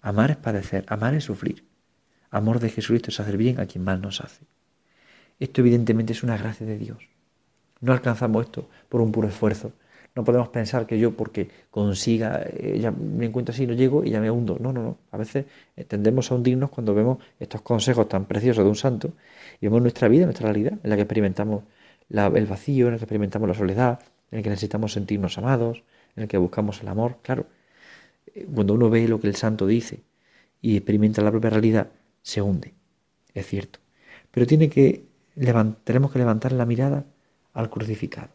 Amar 0.00 0.30
es 0.30 0.38
padecer, 0.38 0.86
amar 0.88 1.12
es 1.14 1.24
sufrir. 1.24 1.64
Amor 2.30 2.60
de 2.60 2.70
Jesucristo 2.70 3.10
es 3.10 3.20
hacer 3.20 3.36
bien 3.36 3.60
a 3.60 3.66
quien 3.66 3.84
mal 3.84 4.00
nos 4.00 4.22
hace. 4.22 4.40
Esto 5.38 5.60
evidentemente 5.60 6.14
es 6.14 6.22
una 6.22 6.38
gracia 6.38 6.66
de 6.66 6.78
Dios. 6.78 7.15
No 7.80 7.92
alcanzamos 7.92 8.44
esto 8.44 8.68
por 8.88 9.00
un 9.00 9.12
puro 9.12 9.28
esfuerzo. 9.28 9.72
No 10.14 10.24
podemos 10.24 10.48
pensar 10.48 10.86
que 10.86 10.98
yo 10.98 11.14
porque 11.14 11.50
consiga, 11.70 12.42
eh, 12.42 12.78
ya 12.80 12.90
me 12.90 13.26
encuentro 13.26 13.52
así, 13.52 13.66
no 13.66 13.74
llego 13.74 14.02
y 14.02 14.10
ya 14.10 14.20
me 14.20 14.30
hundo. 14.30 14.56
No, 14.58 14.72
no, 14.72 14.82
no. 14.82 14.98
A 15.10 15.18
veces 15.18 15.44
eh, 15.76 15.84
tendemos 15.84 16.32
a 16.32 16.34
hundirnos 16.34 16.70
cuando 16.70 16.94
vemos 16.94 17.18
estos 17.38 17.60
consejos 17.60 18.08
tan 18.08 18.24
preciosos 18.24 18.64
de 18.64 18.70
un 18.70 18.76
santo 18.76 19.12
y 19.60 19.66
vemos 19.66 19.82
nuestra 19.82 20.08
vida, 20.08 20.24
nuestra 20.24 20.46
realidad, 20.50 20.78
en 20.82 20.88
la 20.88 20.96
que 20.96 21.02
experimentamos 21.02 21.64
el 22.08 22.46
vacío, 22.46 22.86
en 22.86 22.92
la 22.92 22.98
que 22.98 23.04
experimentamos 23.04 23.46
la 23.46 23.54
soledad, 23.54 24.00
en 24.30 24.38
la 24.38 24.42
que 24.42 24.48
necesitamos 24.48 24.92
sentirnos 24.92 25.36
amados, 25.36 25.82
en 26.16 26.22
el 26.22 26.28
que 26.28 26.38
buscamos 26.38 26.80
el 26.80 26.88
amor. 26.88 27.18
Claro, 27.20 27.46
eh, 28.34 28.46
cuando 28.52 28.72
uno 28.72 28.88
ve 28.88 29.06
lo 29.08 29.20
que 29.20 29.26
el 29.28 29.36
santo 29.36 29.66
dice 29.66 30.00
y 30.62 30.76
experimenta 30.78 31.20
la 31.20 31.30
propia 31.30 31.50
realidad, 31.50 31.88
se 32.22 32.40
hunde. 32.40 32.72
Es 33.34 33.46
cierto. 33.46 33.80
Pero 34.30 34.46
tiene 34.46 34.70
que 34.70 35.04
tenemos 35.84 36.10
que 36.10 36.18
levantar 36.18 36.52
la 36.52 36.64
mirada 36.64 37.04
al 37.56 37.70
crucificado. 37.70 38.28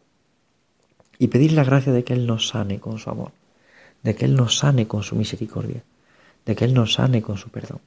Y 1.17 1.27
pedir 1.27 1.53
la 1.53 1.63
gracia 1.63 1.93
de 1.93 2.03
que 2.03 2.13
Él 2.13 2.25
nos 2.25 2.49
sane 2.49 2.79
con 2.79 2.97
su 2.97 3.09
amor, 3.09 3.31
de 4.01 4.15
que 4.15 4.25
Él 4.25 4.35
nos 4.35 4.57
sane 4.57 4.87
con 4.87 5.03
su 5.03 5.15
misericordia, 5.15 5.83
de 6.45 6.55
que 6.55 6.65
Él 6.65 6.73
nos 6.73 6.93
sane 6.93 7.21
con 7.21 7.37
su 7.37 7.49
perdón. 7.49 7.79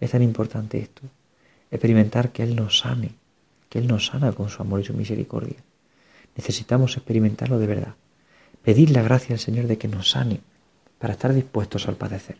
Es 0.00 0.12
tan 0.12 0.22
importante 0.22 0.78
esto, 0.78 1.02
experimentar 1.72 2.30
que 2.30 2.44
Él 2.44 2.54
nos 2.54 2.78
sane, 2.78 3.10
que 3.68 3.80
Él 3.80 3.88
nos 3.88 4.06
sana 4.06 4.32
con 4.32 4.48
su 4.48 4.62
amor 4.62 4.80
y 4.80 4.84
su 4.84 4.94
misericordia. 4.94 5.56
Necesitamos 6.36 6.96
experimentarlo 6.96 7.58
de 7.58 7.66
verdad. 7.66 7.94
Pedir 8.62 8.90
la 8.90 9.02
gracia 9.02 9.34
al 9.34 9.40
Señor 9.40 9.66
de 9.66 9.76
que 9.76 9.88
nos 9.88 10.10
sane 10.10 10.40
para 11.00 11.14
estar 11.14 11.34
dispuestos 11.34 11.88
al 11.88 11.96
padecer, 11.96 12.36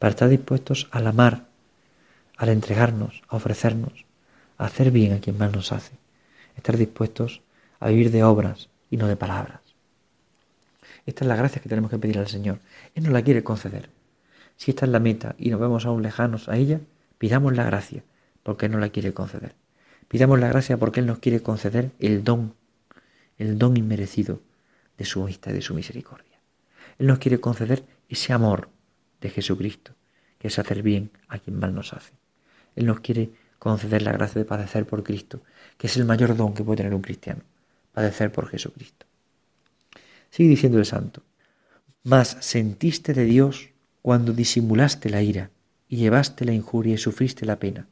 para 0.00 0.10
estar 0.10 0.28
dispuestos 0.28 0.88
al 0.90 1.06
amar, 1.06 1.46
al 2.36 2.48
entregarnos, 2.48 3.22
a 3.28 3.36
ofrecernos, 3.36 4.04
a 4.58 4.64
hacer 4.64 4.90
bien 4.90 5.12
a 5.12 5.20
quien 5.20 5.38
mal 5.38 5.52
nos 5.52 5.70
hace 5.70 5.92
estar 6.56 6.76
dispuestos 6.76 7.42
a 7.80 7.88
vivir 7.88 8.10
de 8.10 8.24
obras 8.24 8.68
y 8.90 8.96
no 8.96 9.06
de 9.06 9.16
palabras. 9.16 9.60
Esta 11.06 11.24
es 11.24 11.28
la 11.28 11.36
gracia 11.36 11.62
que 11.62 11.68
tenemos 11.68 11.90
que 11.90 11.98
pedir 11.98 12.18
al 12.18 12.26
Señor. 12.26 12.58
Él 12.94 13.04
nos 13.04 13.12
la 13.12 13.22
quiere 13.22 13.44
conceder. 13.44 13.90
Si 14.56 14.70
esta 14.70 14.86
es 14.86 14.92
la 14.92 14.98
meta 14.98 15.36
y 15.38 15.50
nos 15.50 15.60
vemos 15.60 15.86
aún 15.86 16.02
lejanos 16.02 16.48
a 16.48 16.56
ella, 16.56 16.80
pidamos 17.18 17.54
la 17.54 17.64
gracia, 17.64 18.02
porque 18.42 18.66
Él 18.66 18.72
nos 18.72 18.80
la 18.80 18.88
quiere 18.88 19.12
conceder. 19.12 19.54
Pidamos 20.08 20.38
la 20.40 20.48
gracia 20.48 20.76
porque 20.78 21.00
Él 21.00 21.06
nos 21.06 21.18
quiere 21.18 21.42
conceder 21.42 21.92
el 21.98 22.24
don, 22.24 22.54
el 23.38 23.58
don 23.58 23.76
inmerecido 23.76 24.40
de 24.98 25.04
su 25.04 25.22
amistad 25.22 25.52
y 25.52 25.54
de 25.54 25.62
su 25.62 25.74
misericordia. 25.74 26.38
Él 26.98 27.06
nos 27.06 27.18
quiere 27.18 27.40
conceder 27.40 27.84
ese 28.08 28.32
amor 28.32 28.68
de 29.20 29.30
Jesucristo, 29.30 29.92
que 30.38 30.48
es 30.48 30.58
hacer 30.58 30.82
bien 30.82 31.10
a 31.28 31.38
quien 31.38 31.58
mal 31.58 31.74
nos 31.74 31.92
hace. 31.92 32.12
Él 32.74 32.86
nos 32.86 33.00
quiere 33.00 33.30
conceder 33.58 34.02
la 34.02 34.12
gracia 34.12 34.38
de 34.38 34.44
padecer 34.44 34.86
por 34.86 35.02
Cristo, 35.02 35.40
que 35.76 35.86
es 35.86 35.96
el 35.96 36.04
mayor 36.04 36.36
don 36.36 36.54
que 36.54 36.64
puede 36.64 36.78
tener 36.78 36.94
un 36.94 37.02
cristiano, 37.02 37.42
padecer 37.92 38.32
por 38.32 38.48
Jesucristo. 38.48 39.06
Sigue 40.30 40.50
diciendo 40.50 40.78
el 40.78 40.86
santo, 40.86 41.22
mas 42.02 42.36
sentiste 42.40 43.14
de 43.14 43.24
Dios 43.24 43.70
cuando 44.02 44.32
disimulaste 44.32 45.10
la 45.10 45.22
ira 45.22 45.50
y 45.88 45.96
llevaste 45.96 46.44
la 46.44 46.52
injuria 46.52 46.94
y 46.94 46.98
sufriste 46.98 47.46
la 47.46 47.58
pena, 47.58 47.86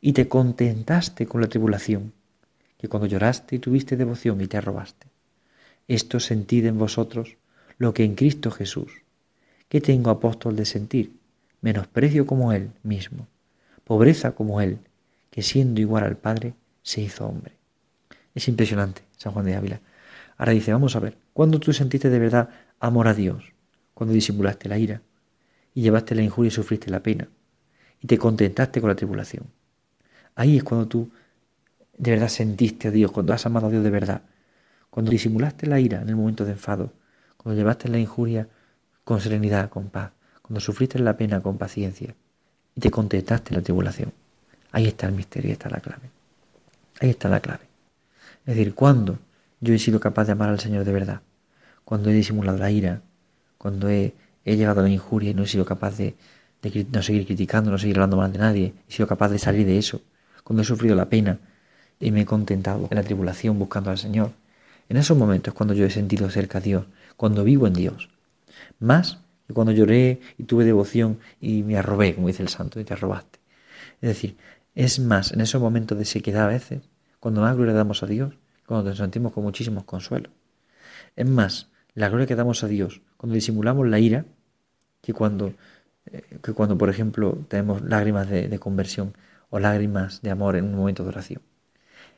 y 0.00 0.12
te 0.12 0.28
contentaste 0.28 1.26
con 1.26 1.40
la 1.40 1.48
tribulación, 1.48 2.12
que 2.78 2.88
cuando 2.88 3.06
lloraste 3.06 3.56
y 3.56 3.58
tuviste 3.58 3.96
devoción 3.96 4.40
y 4.40 4.46
te 4.46 4.56
arrobaste. 4.56 5.08
Esto 5.88 6.20
sentid 6.20 6.66
en 6.66 6.78
vosotros 6.78 7.36
lo 7.78 7.94
que 7.94 8.04
en 8.04 8.14
Cristo 8.14 8.50
Jesús. 8.50 8.92
¿Qué 9.68 9.80
tengo 9.80 10.10
apóstol 10.10 10.56
de 10.56 10.64
sentir? 10.64 11.12
Menosprecio 11.60 12.26
como 12.26 12.52
Él 12.52 12.70
mismo, 12.82 13.26
pobreza 13.84 14.32
como 14.32 14.60
Él, 14.60 14.78
que 15.30 15.42
siendo 15.42 15.80
igual 15.80 16.04
al 16.04 16.16
Padre, 16.16 16.54
se 16.88 17.02
hizo 17.02 17.26
hombre. 17.26 17.52
Es 18.34 18.48
impresionante, 18.48 19.02
San 19.18 19.32
Juan 19.32 19.44
de 19.44 19.54
Ávila. 19.54 19.80
Ahora 20.38 20.52
dice, 20.52 20.72
vamos 20.72 20.96
a 20.96 21.00
ver, 21.00 21.18
¿cuándo 21.34 21.60
tú 21.60 21.74
sentiste 21.74 22.08
de 22.08 22.18
verdad 22.18 22.48
amor 22.80 23.08
a 23.08 23.14
Dios? 23.14 23.44
Cuando 23.92 24.14
disimulaste 24.14 24.70
la 24.70 24.78
ira 24.78 25.02
y 25.74 25.82
llevaste 25.82 26.14
la 26.14 26.22
injuria 26.22 26.48
y 26.48 26.50
sufriste 26.50 26.90
la 26.90 27.02
pena 27.02 27.28
y 28.00 28.06
te 28.06 28.16
contentaste 28.16 28.80
con 28.80 28.88
la 28.88 28.96
tribulación. 28.96 29.44
Ahí 30.34 30.56
es 30.56 30.64
cuando 30.64 30.88
tú 30.88 31.10
de 31.98 32.10
verdad 32.10 32.28
sentiste 32.28 32.88
a 32.88 32.90
Dios, 32.90 33.12
cuando 33.12 33.34
has 33.34 33.44
amado 33.44 33.66
a 33.66 33.70
Dios 33.70 33.84
de 33.84 33.90
verdad, 33.90 34.22
cuando 34.88 35.10
disimulaste 35.10 35.66
la 35.66 35.80
ira 35.80 36.00
en 36.00 36.08
el 36.08 36.16
momento 36.16 36.46
de 36.46 36.52
enfado, 36.52 36.94
cuando 37.36 37.58
llevaste 37.58 37.88
la 37.88 37.98
injuria 37.98 38.48
con 39.04 39.20
serenidad, 39.20 39.68
con 39.68 39.90
paz, 39.90 40.12
cuando 40.40 40.60
sufriste 40.60 40.98
la 41.00 41.18
pena 41.18 41.42
con 41.42 41.58
paciencia 41.58 42.14
y 42.74 42.80
te 42.80 42.90
contentaste 42.90 43.50
en 43.50 43.56
la 43.58 43.62
tribulación. 43.62 44.10
Ahí 44.72 44.86
está 44.86 45.06
el 45.06 45.12
misterio, 45.12 45.48
ahí 45.48 45.52
está 45.52 45.68
la 45.68 45.80
clave. 45.80 46.17
Ahí 47.00 47.10
está 47.10 47.28
la 47.28 47.40
clave. 47.40 47.64
Es 48.46 48.56
decir, 48.56 48.74
cuando 48.74 49.18
yo 49.60 49.74
he 49.74 49.78
sido 49.78 50.00
capaz 50.00 50.24
de 50.26 50.32
amar 50.32 50.48
al 50.48 50.60
Señor 50.60 50.84
de 50.84 50.92
verdad, 50.92 51.20
cuando 51.84 52.10
he 52.10 52.12
disimulado 52.12 52.58
la 52.58 52.70
ira, 52.70 53.02
cuando 53.56 53.88
he, 53.88 54.14
he 54.44 54.56
llegado 54.56 54.80
a 54.80 54.82
la 54.84 54.90
injuria 54.90 55.30
y 55.30 55.34
no 55.34 55.42
he 55.42 55.46
sido 55.46 55.64
capaz 55.64 55.96
de, 55.96 56.14
de 56.62 56.86
no 56.92 57.02
seguir 57.02 57.26
criticando, 57.26 57.70
no 57.70 57.78
seguir 57.78 57.96
hablando 57.96 58.16
mal 58.16 58.32
de 58.32 58.38
nadie, 58.38 58.74
he 58.88 58.92
sido 58.92 59.06
capaz 59.06 59.28
de 59.28 59.38
salir 59.38 59.66
de 59.66 59.78
eso, 59.78 60.02
cuando 60.44 60.62
he 60.62 60.66
sufrido 60.66 60.94
la 60.94 61.08
pena 61.08 61.38
y 62.00 62.10
me 62.10 62.22
he 62.22 62.26
contentado 62.26 62.88
en 62.90 62.96
la 62.96 63.02
tribulación 63.02 63.58
buscando 63.58 63.90
al 63.90 63.98
Señor, 63.98 64.32
En 64.88 64.96
esos 64.96 65.18
momentos 65.18 65.52
cuando 65.52 65.74
yo 65.74 65.84
he 65.84 65.90
sentido 65.90 66.30
cerca 66.30 66.58
a 66.58 66.60
Dios, 66.62 66.86
cuando 67.18 67.44
vivo 67.44 67.66
en 67.66 67.74
Dios. 67.74 68.08
Más 68.80 69.18
que 69.46 69.52
cuando 69.52 69.72
lloré 69.72 70.20
y 70.38 70.44
tuve 70.44 70.64
devoción 70.64 71.18
y 71.42 71.62
me 71.62 71.76
arrobé, 71.76 72.14
como 72.14 72.28
dice 72.28 72.42
el 72.42 72.48
santo, 72.48 72.80
y 72.80 72.84
te 72.84 72.94
arrobaste. 72.94 73.38
Es 74.00 74.08
decir, 74.08 74.36
es 74.78 75.00
más 75.00 75.32
en 75.32 75.40
esos 75.40 75.60
momentos 75.60 75.98
de 75.98 76.04
sequedad 76.04 76.44
a 76.44 76.46
veces, 76.46 76.82
cuando 77.18 77.40
más 77.40 77.56
gloria 77.56 77.74
damos 77.74 78.04
a 78.04 78.06
Dios, 78.06 78.34
cuando 78.64 78.88
nos 78.88 78.98
sentimos 78.98 79.32
con 79.32 79.42
muchísimos 79.42 79.82
consuelos. 79.82 80.32
Es 81.16 81.28
más, 81.28 81.66
la 81.94 82.08
gloria 82.08 82.28
que 82.28 82.36
damos 82.36 82.62
a 82.62 82.68
Dios 82.68 83.00
cuando 83.16 83.34
disimulamos 83.34 83.88
la 83.88 83.98
ira, 83.98 84.24
que 85.00 85.12
cuando, 85.12 85.52
eh, 86.06 86.22
que 86.40 86.52
cuando 86.52 86.78
por 86.78 86.90
ejemplo, 86.90 87.36
tenemos 87.48 87.82
lágrimas 87.82 88.30
de 88.30 88.58
conversión 88.60 89.14
o 89.50 89.58
lágrimas 89.58 90.22
de 90.22 90.30
amor 90.30 90.54
en 90.54 90.66
un 90.66 90.76
momento 90.76 91.02
de 91.02 91.08
oración. 91.08 91.42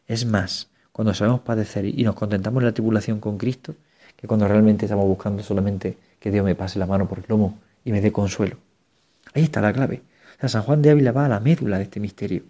Es 0.07 0.27
más, 0.27 0.69
cuando 0.93 1.15
sabemos 1.15 1.41
padecer 1.41 1.87
y 1.87 2.05
nos 2.05 2.15
contentamos 2.15 2.61
en 2.61 2.67
la 2.67 2.75
tribulación 2.75 3.21
con 3.21 3.39
Cristo, 3.39 3.75
que 4.17 4.27
cuando 4.27 4.47
realmente 4.47 4.85
estamos 4.85 5.07
buscando 5.07 5.43
solamente 5.43 5.97
que 6.19 6.31
Dios 6.31 6.45
me 6.45 6.55
pase 6.55 6.79
la 6.79 6.85
mano 6.85 7.09
por 7.09 7.21
el 7.21 7.25
lomo 7.27 7.59
y 7.87 7.93
me 7.93 8.03
dé 8.03 8.13
consuelo. 8.13 8.59
Ahí 9.33 9.45
está 9.45 9.63
la 9.63 9.73
clave. 9.73 10.03
San 10.49 10.63
Juan 10.63 10.83
de 10.83 10.91
Ávila 10.91 11.13
va 11.13 11.27
a 11.27 11.29
la 11.29 11.41
médula 11.41 11.77
de 11.79 11.85
este 11.85 12.01
misterio, 12.01 12.45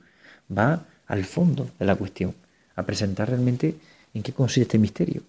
va 0.56 0.87
al 1.06 1.25
fondo 1.25 1.70
de 1.78 1.87
la 1.87 1.97
cuestión, 1.97 2.35
a 2.76 2.85
presentar 2.85 3.28
realmente 3.28 3.75
en 4.14 4.23
qué 4.23 4.32
consiste 4.32 4.62
este 4.62 4.78
misterio. 4.78 5.23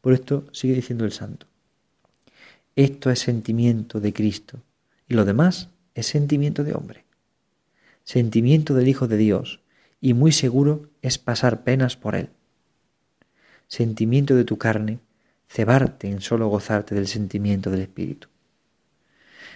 Por 0.00 0.12
esto 0.12 0.44
sigue 0.52 0.74
diciendo 0.74 1.04
el 1.04 1.12
santo. 1.12 1.46
Esto 2.74 3.10
es 3.10 3.20
sentimiento 3.20 4.00
de 4.00 4.12
Cristo 4.12 4.58
y 5.08 5.14
lo 5.14 5.24
demás 5.24 5.68
es 5.94 6.06
sentimiento 6.06 6.64
de 6.64 6.74
hombre. 6.74 7.04
Sentimiento 8.04 8.74
del 8.74 8.88
Hijo 8.88 9.08
de 9.08 9.16
Dios 9.16 9.60
y 10.00 10.14
muy 10.14 10.32
seguro 10.32 10.88
es 11.02 11.18
pasar 11.18 11.64
penas 11.64 11.96
por 11.96 12.14
él. 12.14 12.30
Sentimiento 13.66 14.36
de 14.36 14.44
tu 14.44 14.58
carne, 14.58 15.00
cebarte 15.48 16.08
en 16.08 16.20
solo 16.20 16.48
gozarte 16.48 16.94
del 16.94 17.08
sentimiento 17.08 17.70
del 17.70 17.80
Espíritu. 17.80 18.28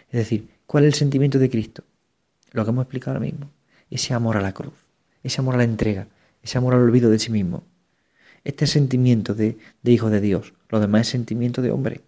Es 0.09 0.19
decir, 0.19 0.49
¿cuál 0.67 0.85
es 0.85 0.95
el 0.95 0.99
sentimiento 0.99 1.39
de 1.39 1.51
Cristo? 1.51 1.85
Lo 2.53 2.65
que 2.65 2.71
hemos 2.71 2.85
explicado 2.85 3.17
ahora 3.17 3.27
mismo. 3.27 3.51
Ese 3.91 4.15
amor 4.15 4.37
a 4.37 4.41
la 4.41 4.53
cruz, 4.53 4.75
ese 5.23 5.41
amor 5.41 5.55
a 5.55 5.59
la 5.59 5.65
entrega, 5.65 6.07
ese 6.43 6.59
amor 6.59 6.75
al 6.75 6.83
olvido 6.83 7.11
de 7.11 7.19
sí 7.19 7.31
mismo. 7.31 7.65
Este 8.45 8.67
sentimiento 8.67 9.35
de, 9.35 9.59
hijo 9.85 10.11
de 10.11 10.21
Dios, 10.21 10.55
lo 10.69 10.81
demás 10.81 11.03
es 11.03 11.09
sentimiento 11.09 11.61
de 11.61 11.71
hombre. 11.71 12.01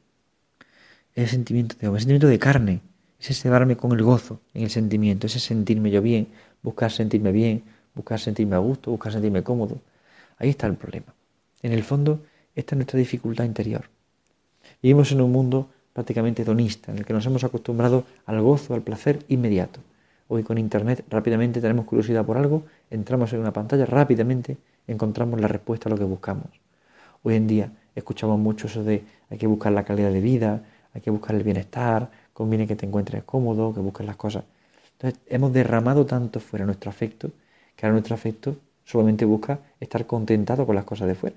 Es 1.15 1.31
sentimiento 1.31 1.77
de 1.79 1.89
hombre, 1.89 1.99
es 1.99 2.03
sentimiento 2.05 2.27
de 2.29 2.39
carne. 2.39 2.81
Ese 3.21 3.35
cebarme 3.35 3.77
con 3.77 3.93
el 3.93 4.03
gozo 4.03 4.41
en 4.55 4.65
el 4.65 4.71
sentimiento, 4.71 5.27
ese 5.27 5.39
sentirme 5.39 5.91
yo 5.91 6.03
bien, 6.03 6.29
buscar 6.63 6.91
sentirme 6.91 7.31
bien, 7.31 7.63
buscar 7.95 8.19
sentirme 8.19 8.57
a 8.57 8.59
gusto, 8.59 8.91
buscar 8.91 9.13
sentirme 9.13 9.43
cómodo. 9.43 9.81
Ahí 10.39 10.49
está 10.49 10.67
el 10.67 10.75
problema. 10.75 11.15
En 11.63 11.73
el 11.73 11.85
fondo, 11.85 12.25
esta 12.55 12.75
es 12.75 12.79
nuestra 12.79 12.99
dificultad 12.99 13.45
interior. 13.45 13.85
Vivimos 14.83 15.13
en 15.13 15.21
un 15.21 15.31
mundo 15.31 15.71
prácticamente 15.93 16.43
hedonista, 16.43 16.91
en 16.91 16.99
el 16.99 17.05
que 17.05 17.13
nos 17.13 17.27
hemos 17.27 17.45
acostumbrado 17.45 18.05
al 18.27 18.41
gozo, 18.41 18.75
al 18.75 18.83
placer 18.83 19.25
inmediato. 19.29 19.81
Hoy 20.29 20.43
con 20.43 20.59
Internet 20.59 21.05
rápidamente 21.11 21.61
tenemos 21.61 21.85
curiosidad 21.85 22.25
por 22.25 22.39
algo, 22.39 22.65
entramos 22.91 23.33
en 23.33 23.41
una 23.41 23.53
pantalla, 23.53 23.85
rápidamente 23.85 24.57
encontramos 24.87 25.41
la 25.41 25.49
respuesta 25.49 25.89
a 25.89 25.91
lo 25.91 25.99
que 25.99 26.05
buscamos. 26.05 26.47
Hoy 27.23 27.35
en 27.35 27.47
día 27.47 27.71
escuchamos 27.95 28.39
mucho 28.39 28.67
eso 28.67 28.83
de 28.83 29.05
hay 29.31 29.39
que 29.39 29.47
buscar 29.47 29.73
la 29.73 29.85
calidad 29.85 30.13
de 30.13 30.21
vida, 30.21 30.63
hay 30.95 31.01
que 31.01 31.11
buscar 31.11 31.37
el 31.37 31.43
bienestar, 31.43 32.11
conviene 32.33 32.67
que 32.67 32.77
te 32.77 32.87
encuentres 32.87 33.25
cómodo, 33.25 33.75
que 33.75 33.81
busques 33.81 34.07
las 34.07 34.17
cosas. 34.17 34.45
Entonces 34.93 35.21
hemos 35.29 35.53
derramado 35.53 36.07
tanto 36.07 36.41
fuera 36.41 36.65
nuestro 36.65 36.91
afecto 36.91 37.31
que 37.77 37.87
ahora 37.87 37.95
nuestro 37.95 38.15
afecto 38.15 38.57
solamente 38.85 39.25
busca 39.25 39.59
estar 39.81 40.07
contentado 40.07 40.67
con 40.67 40.75
las 40.75 40.85
cosas 40.85 41.09
de 41.09 41.15
fuera. 41.15 41.37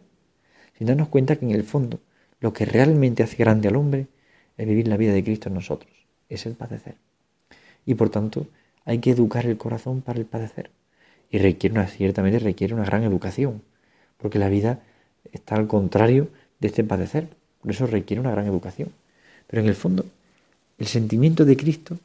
Sin 0.77 0.87
darnos 0.87 1.07
cuenta 1.07 1.35
que 1.35 1.45
en 1.45 1.51
el 1.51 1.63
fondo 1.63 1.99
lo 2.39 2.53
que 2.53 2.65
realmente 2.65 3.23
hace 3.23 3.37
grande 3.37 3.67
al 3.67 3.75
hombre 3.75 4.07
es 4.57 4.67
vivir 4.67 4.87
la 4.87 4.97
vida 4.97 5.13
de 5.13 5.23
Cristo 5.23 5.49
en 5.49 5.55
nosotros, 5.55 5.91
es 6.29 6.45
el 6.45 6.53
padecer. 6.53 6.95
Y 7.85 7.95
por 7.95 8.09
tanto 8.09 8.47
hay 8.85 8.99
que 8.99 9.11
educar 9.11 9.45
el 9.45 9.57
corazón 9.57 10.01
para 10.01 10.19
el 10.19 10.25
padecer. 10.25 10.71
Y 11.29 11.39
requiere 11.39 11.73
una, 11.73 11.87
ciertamente 11.87 12.39
requiere 12.39 12.73
una 12.73 12.85
gran 12.85 13.03
educación, 13.03 13.61
porque 14.17 14.39
la 14.39 14.47
vida 14.47 14.81
está 15.33 15.55
al 15.55 15.67
contrario 15.67 16.29
de 16.59 16.67
este 16.67 16.83
padecer. 16.83 17.27
Por 17.61 17.71
eso 17.71 17.87
requiere 17.87 18.21
una 18.21 18.31
gran 18.31 18.45
educación. 18.45 18.89
Pero 19.47 19.61
en 19.61 19.67
el 19.67 19.75
fondo, 19.75 20.05
el 20.77 20.87
sentimiento 20.87 21.45
de 21.45 21.57
Cristo 21.57 21.97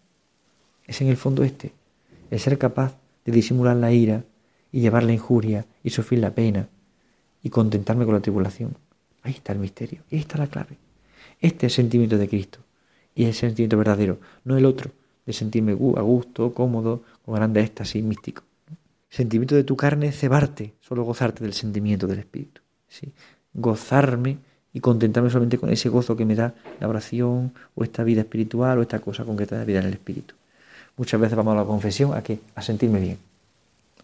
es 0.86 1.00
en 1.00 1.08
el 1.08 1.16
fondo 1.16 1.44
este, 1.44 1.72
el 2.30 2.40
ser 2.40 2.58
capaz 2.58 2.94
de 3.24 3.32
disimular 3.32 3.76
la 3.76 3.92
ira 3.92 4.24
y 4.72 4.80
llevar 4.80 5.02
la 5.02 5.12
injuria 5.12 5.66
y 5.84 5.90
sufrir 5.90 6.20
la 6.20 6.30
pena 6.30 6.68
y 7.42 7.50
contentarme 7.50 8.04
con 8.04 8.14
la 8.14 8.20
tribulación. 8.20 8.76
Ahí 9.22 9.32
está 9.32 9.52
el 9.52 9.58
misterio, 9.58 10.02
ahí 10.10 10.18
está 10.18 10.38
la 10.38 10.46
clave. 10.46 10.76
Este 11.40 11.66
es 11.66 11.72
el 11.72 11.84
sentimiento 11.84 12.18
de 12.18 12.28
Cristo 12.28 12.60
y 13.14 13.24
es 13.24 13.28
el 13.28 13.34
sentimiento 13.34 13.76
verdadero, 13.76 14.18
no 14.44 14.56
el 14.56 14.64
otro, 14.64 14.92
de 15.26 15.32
sentirme 15.32 15.72
a 15.72 16.02
gusto, 16.02 16.54
cómodo, 16.54 17.02
con 17.24 17.34
grande 17.34 17.60
éxtasis 17.60 18.02
místico. 18.02 18.42
sentimiento 19.08 19.54
de 19.54 19.64
tu 19.64 19.76
carne 19.76 20.12
cebarte, 20.12 20.74
solo 20.80 21.02
gozarte 21.04 21.42
del 21.42 21.52
sentimiento 21.52 22.06
del 22.06 22.20
Espíritu. 22.20 22.60
¿sí? 22.88 23.12
Gozarme 23.52 24.38
y 24.72 24.80
contentarme 24.80 25.30
solamente 25.30 25.58
con 25.58 25.70
ese 25.70 25.88
gozo 25.88 26.16
que 26.16 26.24
me 26.24 26.34
da 26.34 26.54
la 26.78 26.88
oración 26.88 27.52
o 27.74 27.82
esta 27.82 28.04
vida 28.04 28.20
espiritual 28.20 28.78
o 28.78 28.82
esta 28.82 29.00
cosa 29.00 29.24
concreta 29.24 29.56
de 29.56 29.62
la 29.62 29.64
vida 29.64 29.80
en 29.80 29.86
el 29.86 29.94
Espíritu. 29.94 30.34
Muchas 30.96 31.20
veces 31.20 31.36
vamos 31.36 31.54
a 31.54 31.56
la 31.56 31.64
confesión 31.64 32.14
a 32.14 32.22
que 32.22 32.40
a 32.54 32.62
sentirme 32.62 33.00
bien, 33.00 33.18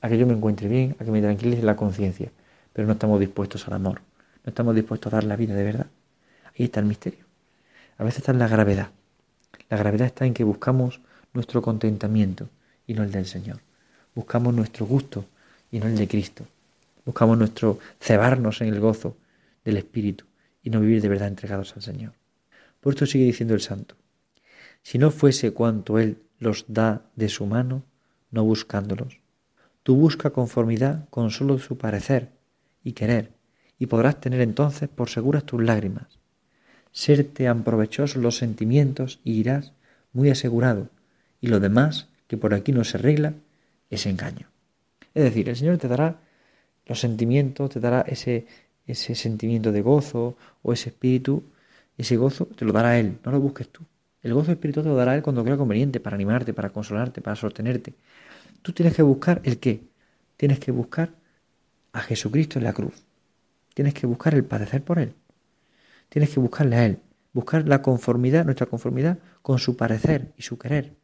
a 0.00 0.08
que 0.08 0.18
yo 0.18 0.26
me 0.26 0.34
encuentre 0.34 0.68
bien, 0.68 0.96
a 0.98 1.04
que 1.04 1.10
me 1.10 1.20
tranquilice 1.20 1.62
la 1.62 1.76
conciencia, 1.76 2.30
pero 2.72 2.86
no 2.86 2.94
estamos 2.94 3.20
dispuestos 3.20 3.66
al 3.68 3.74
amor, 3.74 4.00
no 4.44 4.50
estamos 4.50 4.74
dispuestos 4.74 5.12
a 5.12 5.16
dar 5.16 5.24
la 5.24 5.36
vida 5.36 5.54
de 5.54 5.64
verdad. 5.64 5.86
Ahí 6.58 6.64
está 6.64 6.80
el 6.80 6.86
misterio. 6.86 7.24
A 7.98 8.04
veces 8.04 8.18
está 8.18 8.32
en 8.32 8.38
la 8.38 8.48
gravedad. 8.48 8.88
La 9.68 9.76
gravedad 9.76 10.06
está 10.06 10.26
en 10.26 10.34
que 10.34 10.44
buscamos 10.44 11.00
nuestro 11.32 11.62
contentamiento 11.62 12.48
y 12.86 12.94
no 12.94 13.02
el 13.02 13.10
del 13.10 13.26
Señor. 13.26 13.60
Buscamos 14.14 14.54
nuestro 14.54 14.86
gusto 14.86 15.24
y 15.70 15.78
no 15.78 15.86
el 15.86 15.96
de 15.96 16.08
Cristo. 16.08 16.46
Buscamos 17.04 17.36
nuestro 17.38 17.78
cebarnos 18.00 18.60
en 18.60 18.68
el 18.68 18.80
gozo 18.80 19.16
del 19.64 19.76
Espíritu 19.76 20.24
y 20.62 20.70
no 20.70 20.80
vivir 20.80 21.02
de 21.02 21.08
verdad 21.08 21.28
entregados 21.28 21.74
al 21.76 21.82
Señor. 21.82 22.12
Por 22.80 22.94
esto 22.94 23.06
sigue 23.06 23.24
diciendo 23.24 23.54
el 23.54 23.60
santo, 23.60 23.96
si 24.82 24.98
no 24.98 25.10
fuese 25.10 25.52
cuanto 25.52 25.98
Él 25.98 26.18
los 26.38 26.64
da 26.68 27.02
de 27.16 27.28
su 27.28 27.46
mano, 27.46 27.82
no 28.30 28.44
buscándolos, 28.44 29.18
tú 29.82 29.96
busca 29.96 30.30
conformidad 30.30 31.08
con 31.10 31.30
solo 31.30 31.58
su 31.58 31.76
parecer 31.76 32.30
y 32.84 32.92
querer, 32.92 33.32
y 33.78 33.86
podrás 33.86 34.20
tener 34.20 34.40
entonces 34.40 34.88
por 34.88 35.08
seguras 35.08 35.44
tus 35.44 35.62
lágrimas. 35.62 36.15
Serte 36.96 37.44
tan 37.44 37.62
provechosos 37.62 38.22
los 38.22 38.38
sentimientos 38.38 39.20
y 39.22 39.32
irás 39.32 39.72
muy 40.14 40.30
asegurado, 40.30 40.88
y 41.42 41.48
lo 41.48 41.60
demás, 41.60 42.08
que 42.26 42.38
por 42.38 42.54
aquí 42.54 42.72
no 42.72 42.84
se 42.84 42.96
arregla, 42.96 43.34
es 43.90 44.06
engaño. 44.06 44.46
Es 45.12 45.24
decir, 45.24 45.46
el 45.50 45.56
Señor 45.56 45.76
te 45.76 45.88
dará 45.88 46.16
los 46.86 46.98
sentimientos, 46.98 47.68
te 47.68 47.80
dará 47.80 48.00
ese, 48.00 48.46
ese 48.86 49.14
sentimiento 49.14 49.72
de 49.72 49.82
gozo 49.82 50.38
o 50.62 50.72
ese 50.72 50.88
espíritu, 50.88 51.42
ese 51.98 52.16
gozo 52.16 52.46
te 52.46 52.64
lo 52.64 52.72
dará 52.72 52.98
Él, 52.98 53.18
no 53.22 53.30
lo 53.30 53.40
busques 53.40 53.68
tú. 53.68 53.82
El 54.22 54.32
gozo 54.32 54.52
espiritual 54.52 54.84
te 54.84 54.88
lo 54.88 54.96
dará 54.96 55.14
Él 55.14 55.22
cuando 55.22 55.44
crea 55.44 55.58
conveniente, 55.58 56.00
para 56.00 56.16
animarte, 56.16 56.54
para 56.54 56.70
consolarte, 56.70 57.20
para 57.20 57.36
sostenerte. 57.36 57.92
Tú 58.62 58.72
tienes 58.72 58.96
que 58.96 59.02
buscar 59.02 59.42
el 59.44 59.58
qué. 59.58 59.82
Tienes 60.38 60.60
que 60.60 60.70
buscar 60.72 61.10
a 61.92 62.00
Jesucristo 62.00 62.58
en 62.58 62.64
la 62.64 62.72
cruz. 62.72 63.04
Tienes 63.74 63.92
que 63.92 64.06
buscar 64.06 64.34
el 64.34 64.44
padecer 64.44 64.82
por 64.82 64.98
Él. 64.98 65.12
Tienes 66.08 66.30
que 66.30 66.40
buscarle 66.40 66.76
a 66.76 66.86
Él. 66.86 66.98
Buscar 67.32 67.68
la 67.68 67.82
conformidad, 67.82 68.44
nuestra 68.44 68.66
conformidad 68.66 69.18
con 69.42 69.58
su 69.58 69.76
parecer 69.76 70.32
y 70.36 70.42
su 70.42 70.58
querer. 70.58 70.94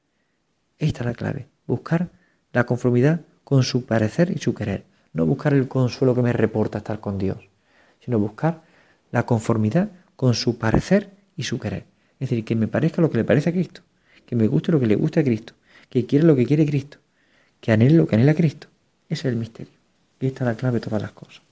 Esta 0.79 1.01
es 1.01 1.07
la 1.07 1.15
clave. 1.15 1.49
Buscar 1.67 2.11
la 2.53 2.65
conformidad 2.65 3.21
con 3.45 3.62
su 3.62 3.85
parecer 3.85 4.31
y 4.31 4.38
su 4.38 4.55
querer. 4.55 4.85
No 5.12 5.27
buscar 5.27 5.53
el 5.53 5.69
consuelo 5.69 6.15
que 6.15 6.23
me 6.23 6.33
reporta 6.33 6.79
estar 6.79 7.01
con 7.01 7.19
Dios 7.19 7.53
sino 8.05 8.19
buscar 8.19 8.62
la 9.11 9.25
conformidad 9.25 9.88
con 10.17 10.35
su 10.35 10.59
parecer 10.59 11.11
y 11.37 11.45
su 11.45 11.59
querer. 11.59 11.85
Es 12.21 12.31
decir, 12.31 12.45
que 12.45 12.55
me 12.55 12.69
parezca 12.69 13.03
lo 13.03 13.11
que 13.11 13.19
le 13.19 13.25
parece 13.25 13.51
a 13.51 13.53
Cristo, 13.53 13.83
que 14.27 14.37
me 14.37 14.47
guste 14.47 14.73
lo 14.73 14.81
que 14.81 14.87
le 14.87 14.97
guste 14.97 15.21
a 15.21 15.25
Cristo, 15.25 15.55
que 15.88 16.07
quiera 16.07 16.25
lo 16.25 16.37
que 16.37 16.47
quiere 16.47 16.67
Cristo, 16.67 16.99
que 17.61 17.73
anhele 17.73 17.97
lo 17.97 18.07
que 18.07 18.17
anhela 18.17 18.35
Cristo. 18.35 18.69
Ese 19.09 19.29
es 19.29 19.33
el 19.33 19.37
misterio. 19.37 19.73
Y 20.21 20.27
esta 20.27 20.45
es 20.45 20.47
la 20.47 20.57
clave 20.57 20.79
de 20.79 20.87
todas 20.87 21.03
las 21.03 21.12
cosas. 21.12 21.43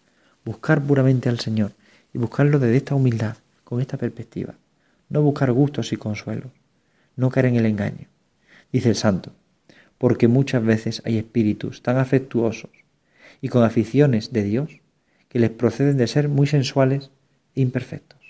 Buscar 0.45 0.83
puramente 0.83 1.29
al 1.29 1.41
Señor 1.41 1.73
y 2.13 2.19
buscarlo 2.19 2.59
desde 2.59 2.77
esta 2.77 2.95
humildad, 2.95 3.37
con 3.65 3.81
esta 3.81 3.97
perspectiva. 3.97 4.55
No 5.09 5.23
buscar 5.23 5.53
gustos 5.53 5.93
y 5.93 5.97
consuelos, 5.97 6.53
no 7.17 7.31
caer 7.31 7.47
en 7.47 7.57
el 7.57 7.67
engaño. 7.67 8.07
Dice 8.73 8.89
el 8.89 8.97
santo, 8.97 9.33
porque 9.99 10.29
muchas 10.29 10.65
veces 10.65 11.03
hay 11.05 11.19
espíritus 11.19 11.83
tan 11.83 11.99
afectuosos 11.99 12.71
y 13.41 13.49
con 13.49 13.65
aficiones 13.65 14.33
de 14.33 14.43
Dios 14.43 14.81
que 15.29 15.39
les 15.39 15.51
proceden 15.51 15.97
de 15.97 16.07
ser 16.07 16.29
muy 16.29 16.47
sensuales 16.47 17.11
e 17.55 17.61
imperfectos, 17.61 18.21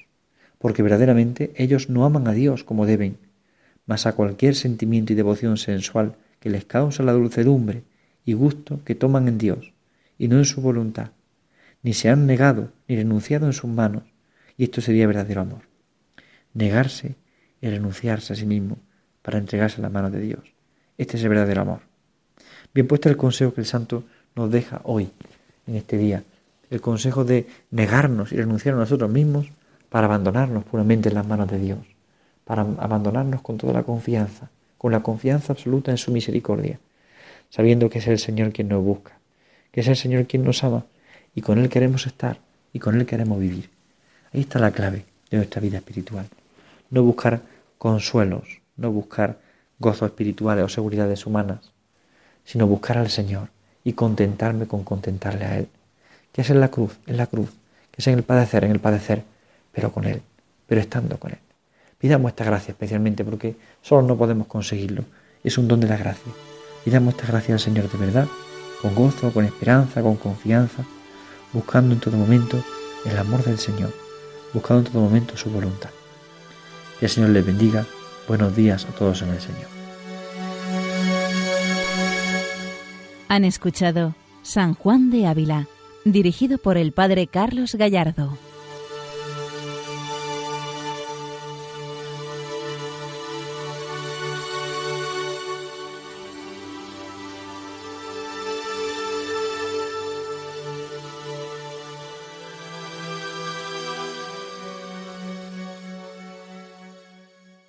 porque 0.59 0.83
verdaderamente 0.83 1.53
ellos 1.57 1.89
no 1.89 2.05
aman 2.05 2.29
a 2.29 2.33
Dios 2.33 2.65
como 2.65 2.87
deben, 2.87 3.17
mas 3.87 4.07
a 4.07 4.15
cualquier 4.15 4.55
sentimiento 4.55 5.13
y 5.13 5.17
devoción 5.17 5.57
sensual 5.57 6.17
que 6.41 6.51
les 6.51 6.65
causa 6.65 7.03
la 7.03 7.13
dulcedumbre 7.13 7.83
y 8.25 8.33
gusto 8.35 8.81
que 8.85 8.95
toman 8.95 9.29
en 9.29 9.39
Dios 9.39 9.73
y 10.19 10.29
no 10.29 10.39
en 10.39 10.45
su 10.45 10.61
voluntad, 10.61 11.13
ni 11.83 11.95
se 11.95 12.09
han 12.11 12.27
negado 12.27 12.69
ni 12.89 12.97
renunciado 12.97 13.47
en 13.47 13.53
sus 13.53 13.71
manos, 13.71 14.05
y 14.57 14.65
esto 14.65 14.81
sería 14.81 15.07
verdadero 15.07 15.41
amor. 15.41 15.63
Negarse 16.53 17.15
y 17.61 17.69
renunciarse 17.69 18.33
a 18.33 18.37
sí 18.37 18.47
mismo 18.47 18.79
para 19.23 19.39
entregarse 19.39 19.81
a 19.81 19.83
la 19.83 19.91
mano 19.91 20.11
de 20.11 20.21
Dios. 20.21 20.41
Este 20.99 21.17
es 21.17 21.23
el 21.23 21.31
verdadero 21.31 21.63
amor. 21.63 21.81
Bien 22.75 22.87
puesto 22.87 23.09
el 23.09 23.17
consejo 23.17 23.55
que 23.55 23.61
el 23.61 23.67
santo 23.67 24.05
nos 24.35 24.51
deja 24.51 24.81
hoy, 24.85 25.11
en 25.67 25.77
este 25.77 25.97
día, 25.97 26.23
el 26.71 26.81
consejo 26.81 27.25
de 27.25 27.47
negarnos 27.71 28.33
y 28.33 28.37
renunciar 28.37 28.75
a 28.75 28.79
nosotros 28.79 29.11
mismos 29.11 29.47
para 29.89 30.07
abandonarnos 30.07 30.65
puramente 30.65 31.09
en 31.09 31.17
las 31.17 31.27
manos 31.27 31.51
de 31.51 31.59
Dios, 31.59 31.79
para 32.45 32.63
abandonarnos 32.63 33.43
con 33.43 33.59
toda 33.59 33.73
la 33.73 33.83
confianza, 33.83 34.51
con 34.79 34.93
la 34.93 35.01
confianza 35.01 35.53
absoluta 35.53 35.91
en 35.91 35.99
su 35.99 36.13
misericordia, 36.13 36.79
sabiendo 37.49 37.91
que 37.91 37.99
es 37.99 38.07
el 38.07 38.19
Señor 38.19 38.53
quien 38.53 38.69
nos 38.69 38.85
busca, 38.85 39.19
que 39.73 39.81
es 39.81 39.89
el 39.89 39.97
Señor 39.97 40.27
quien 40.27 40.45
nos 40.45 40.63
ama 40.63 40.85
y 41.35 41.43
con 41.43 41.59
Él 41.59 41.69
queremos 41.69 42.07
estar 42.07 42.39
y 42.73 42.79
con 42.79 42.99
Él 42.99 43.07
queremos 43.07 43.39
vivir. 43.39 43.71
Ahí 44.33 44.41
está 44.43 44.59
la 44.59 44.71
clave 44.71 45.05
de 45.31 45.37
nuestra 45.39 45.61
vida 45.61 45.79
espiritual. 45.79 46.27
No 46.91 47.03
buscar 47.03 47.41
consuelos, 47.79 48.61
no 48.77 48.91
buscar 48.91 49.39
gozos 49.79 50.11
espirituales 50.11 50.65
o 50.65 50.69
seguridades 50.69 51.27
humanas, 51.27 51.73
sino 52.45 52.67
buscar 52.67 52.99
al 52.99 53.11
Señor 53.11 53.49
y 53.85 53.95
contentarme 53.95 54.67
con 54.67 54.85
contentarle 54.85 55.45
a 55.45 55.59
Él. 55.59 55.69
Que 56.33 56.43
es 56.43 56.51
en 56.51 56.61
la 56.61 56.69
cruz, 56.69 56.99
en 57.07 57.17
la 57.17 57.27
cruz, 57.27 57.51
que 57.91 58.01
es 58.03 58.07
en 58.07 58.15
el 58.15 58.23
padecer, 58.23 58.65
en 58.65 58.71
el 58.71 58.81
padecer, 58.81 59.25
pero 59.73 59.93
con 59.93 60.05
Él, 60.05 60.23
pero 60.67 60.81
estando 60.81 61.19
con 61.19 61.33
Él. 61.33 61.39
Pidamos 61.99 62.31
esta 62.31 62.45
gracia 62.45 62.73
especialmente 62.73 63.25
porque 63.25 63.57
solo 63.83 64.03
no 64.03 64.17
podemos 64.17 64.47
conseguirlo. 64.47 65.05
Es 65.45 65.59
un 65.59 65.69
don 65.69 65.81
de 65.81 65.89
la 65.89 65.97
gracia. 65.97 66.33
Pidamos 66.85 67.15
esta 67.15 67.27
gracia 67.27 67.55
al 67.55 67.61
Señor 67.61 67.91
de 67.91 67.99
verdad, 67.99 68.27
con 68.81 68.95
gozo, 68.95 69.33
con 69.33 69.45
esperanza, 69.45 70.03
con 70.03 70.17
confianza, 70.17 70.85
buscando 71.53 71.95
en 71.95 72.01
todo 72.01 72.17
momento 72.17 72.63
el 73.05 73.17
amor 73.19 73.43
del 73.45 73.59
Señor, 73.59 73.93
buscando 74.53 74.87
en 74.87 74.93
todo 74.93 75.03
momento 75.03 75.37
su 75.37 75.51
voluntad. 75.51 75.91
Que 76.99 77.07
el 77.07 77.11
Señor 77.11 77.31
les 77.31 77.45
bendiga. 77.45 77.87
Buenos 78.29 78.55
días 78.55 78.85
a 78.85 78.89
todos 78.89 79.23
en 79.23 79.31
el 79.31 79.41
Señor. 79.41 79.69
Han 83.29 83.45
escuchado 83.45 84.15
San 84.43 84.75
Juan 84.75 85.11
de 85.11 85.27
Ávila, 85.27 85.67
dirigido 86.05 86.59
por 86.59 86.77
el 86.77 86.93
Padre 86.93 87.27
Carlos 87.27 87.75
Gallardo. 87.75 88.37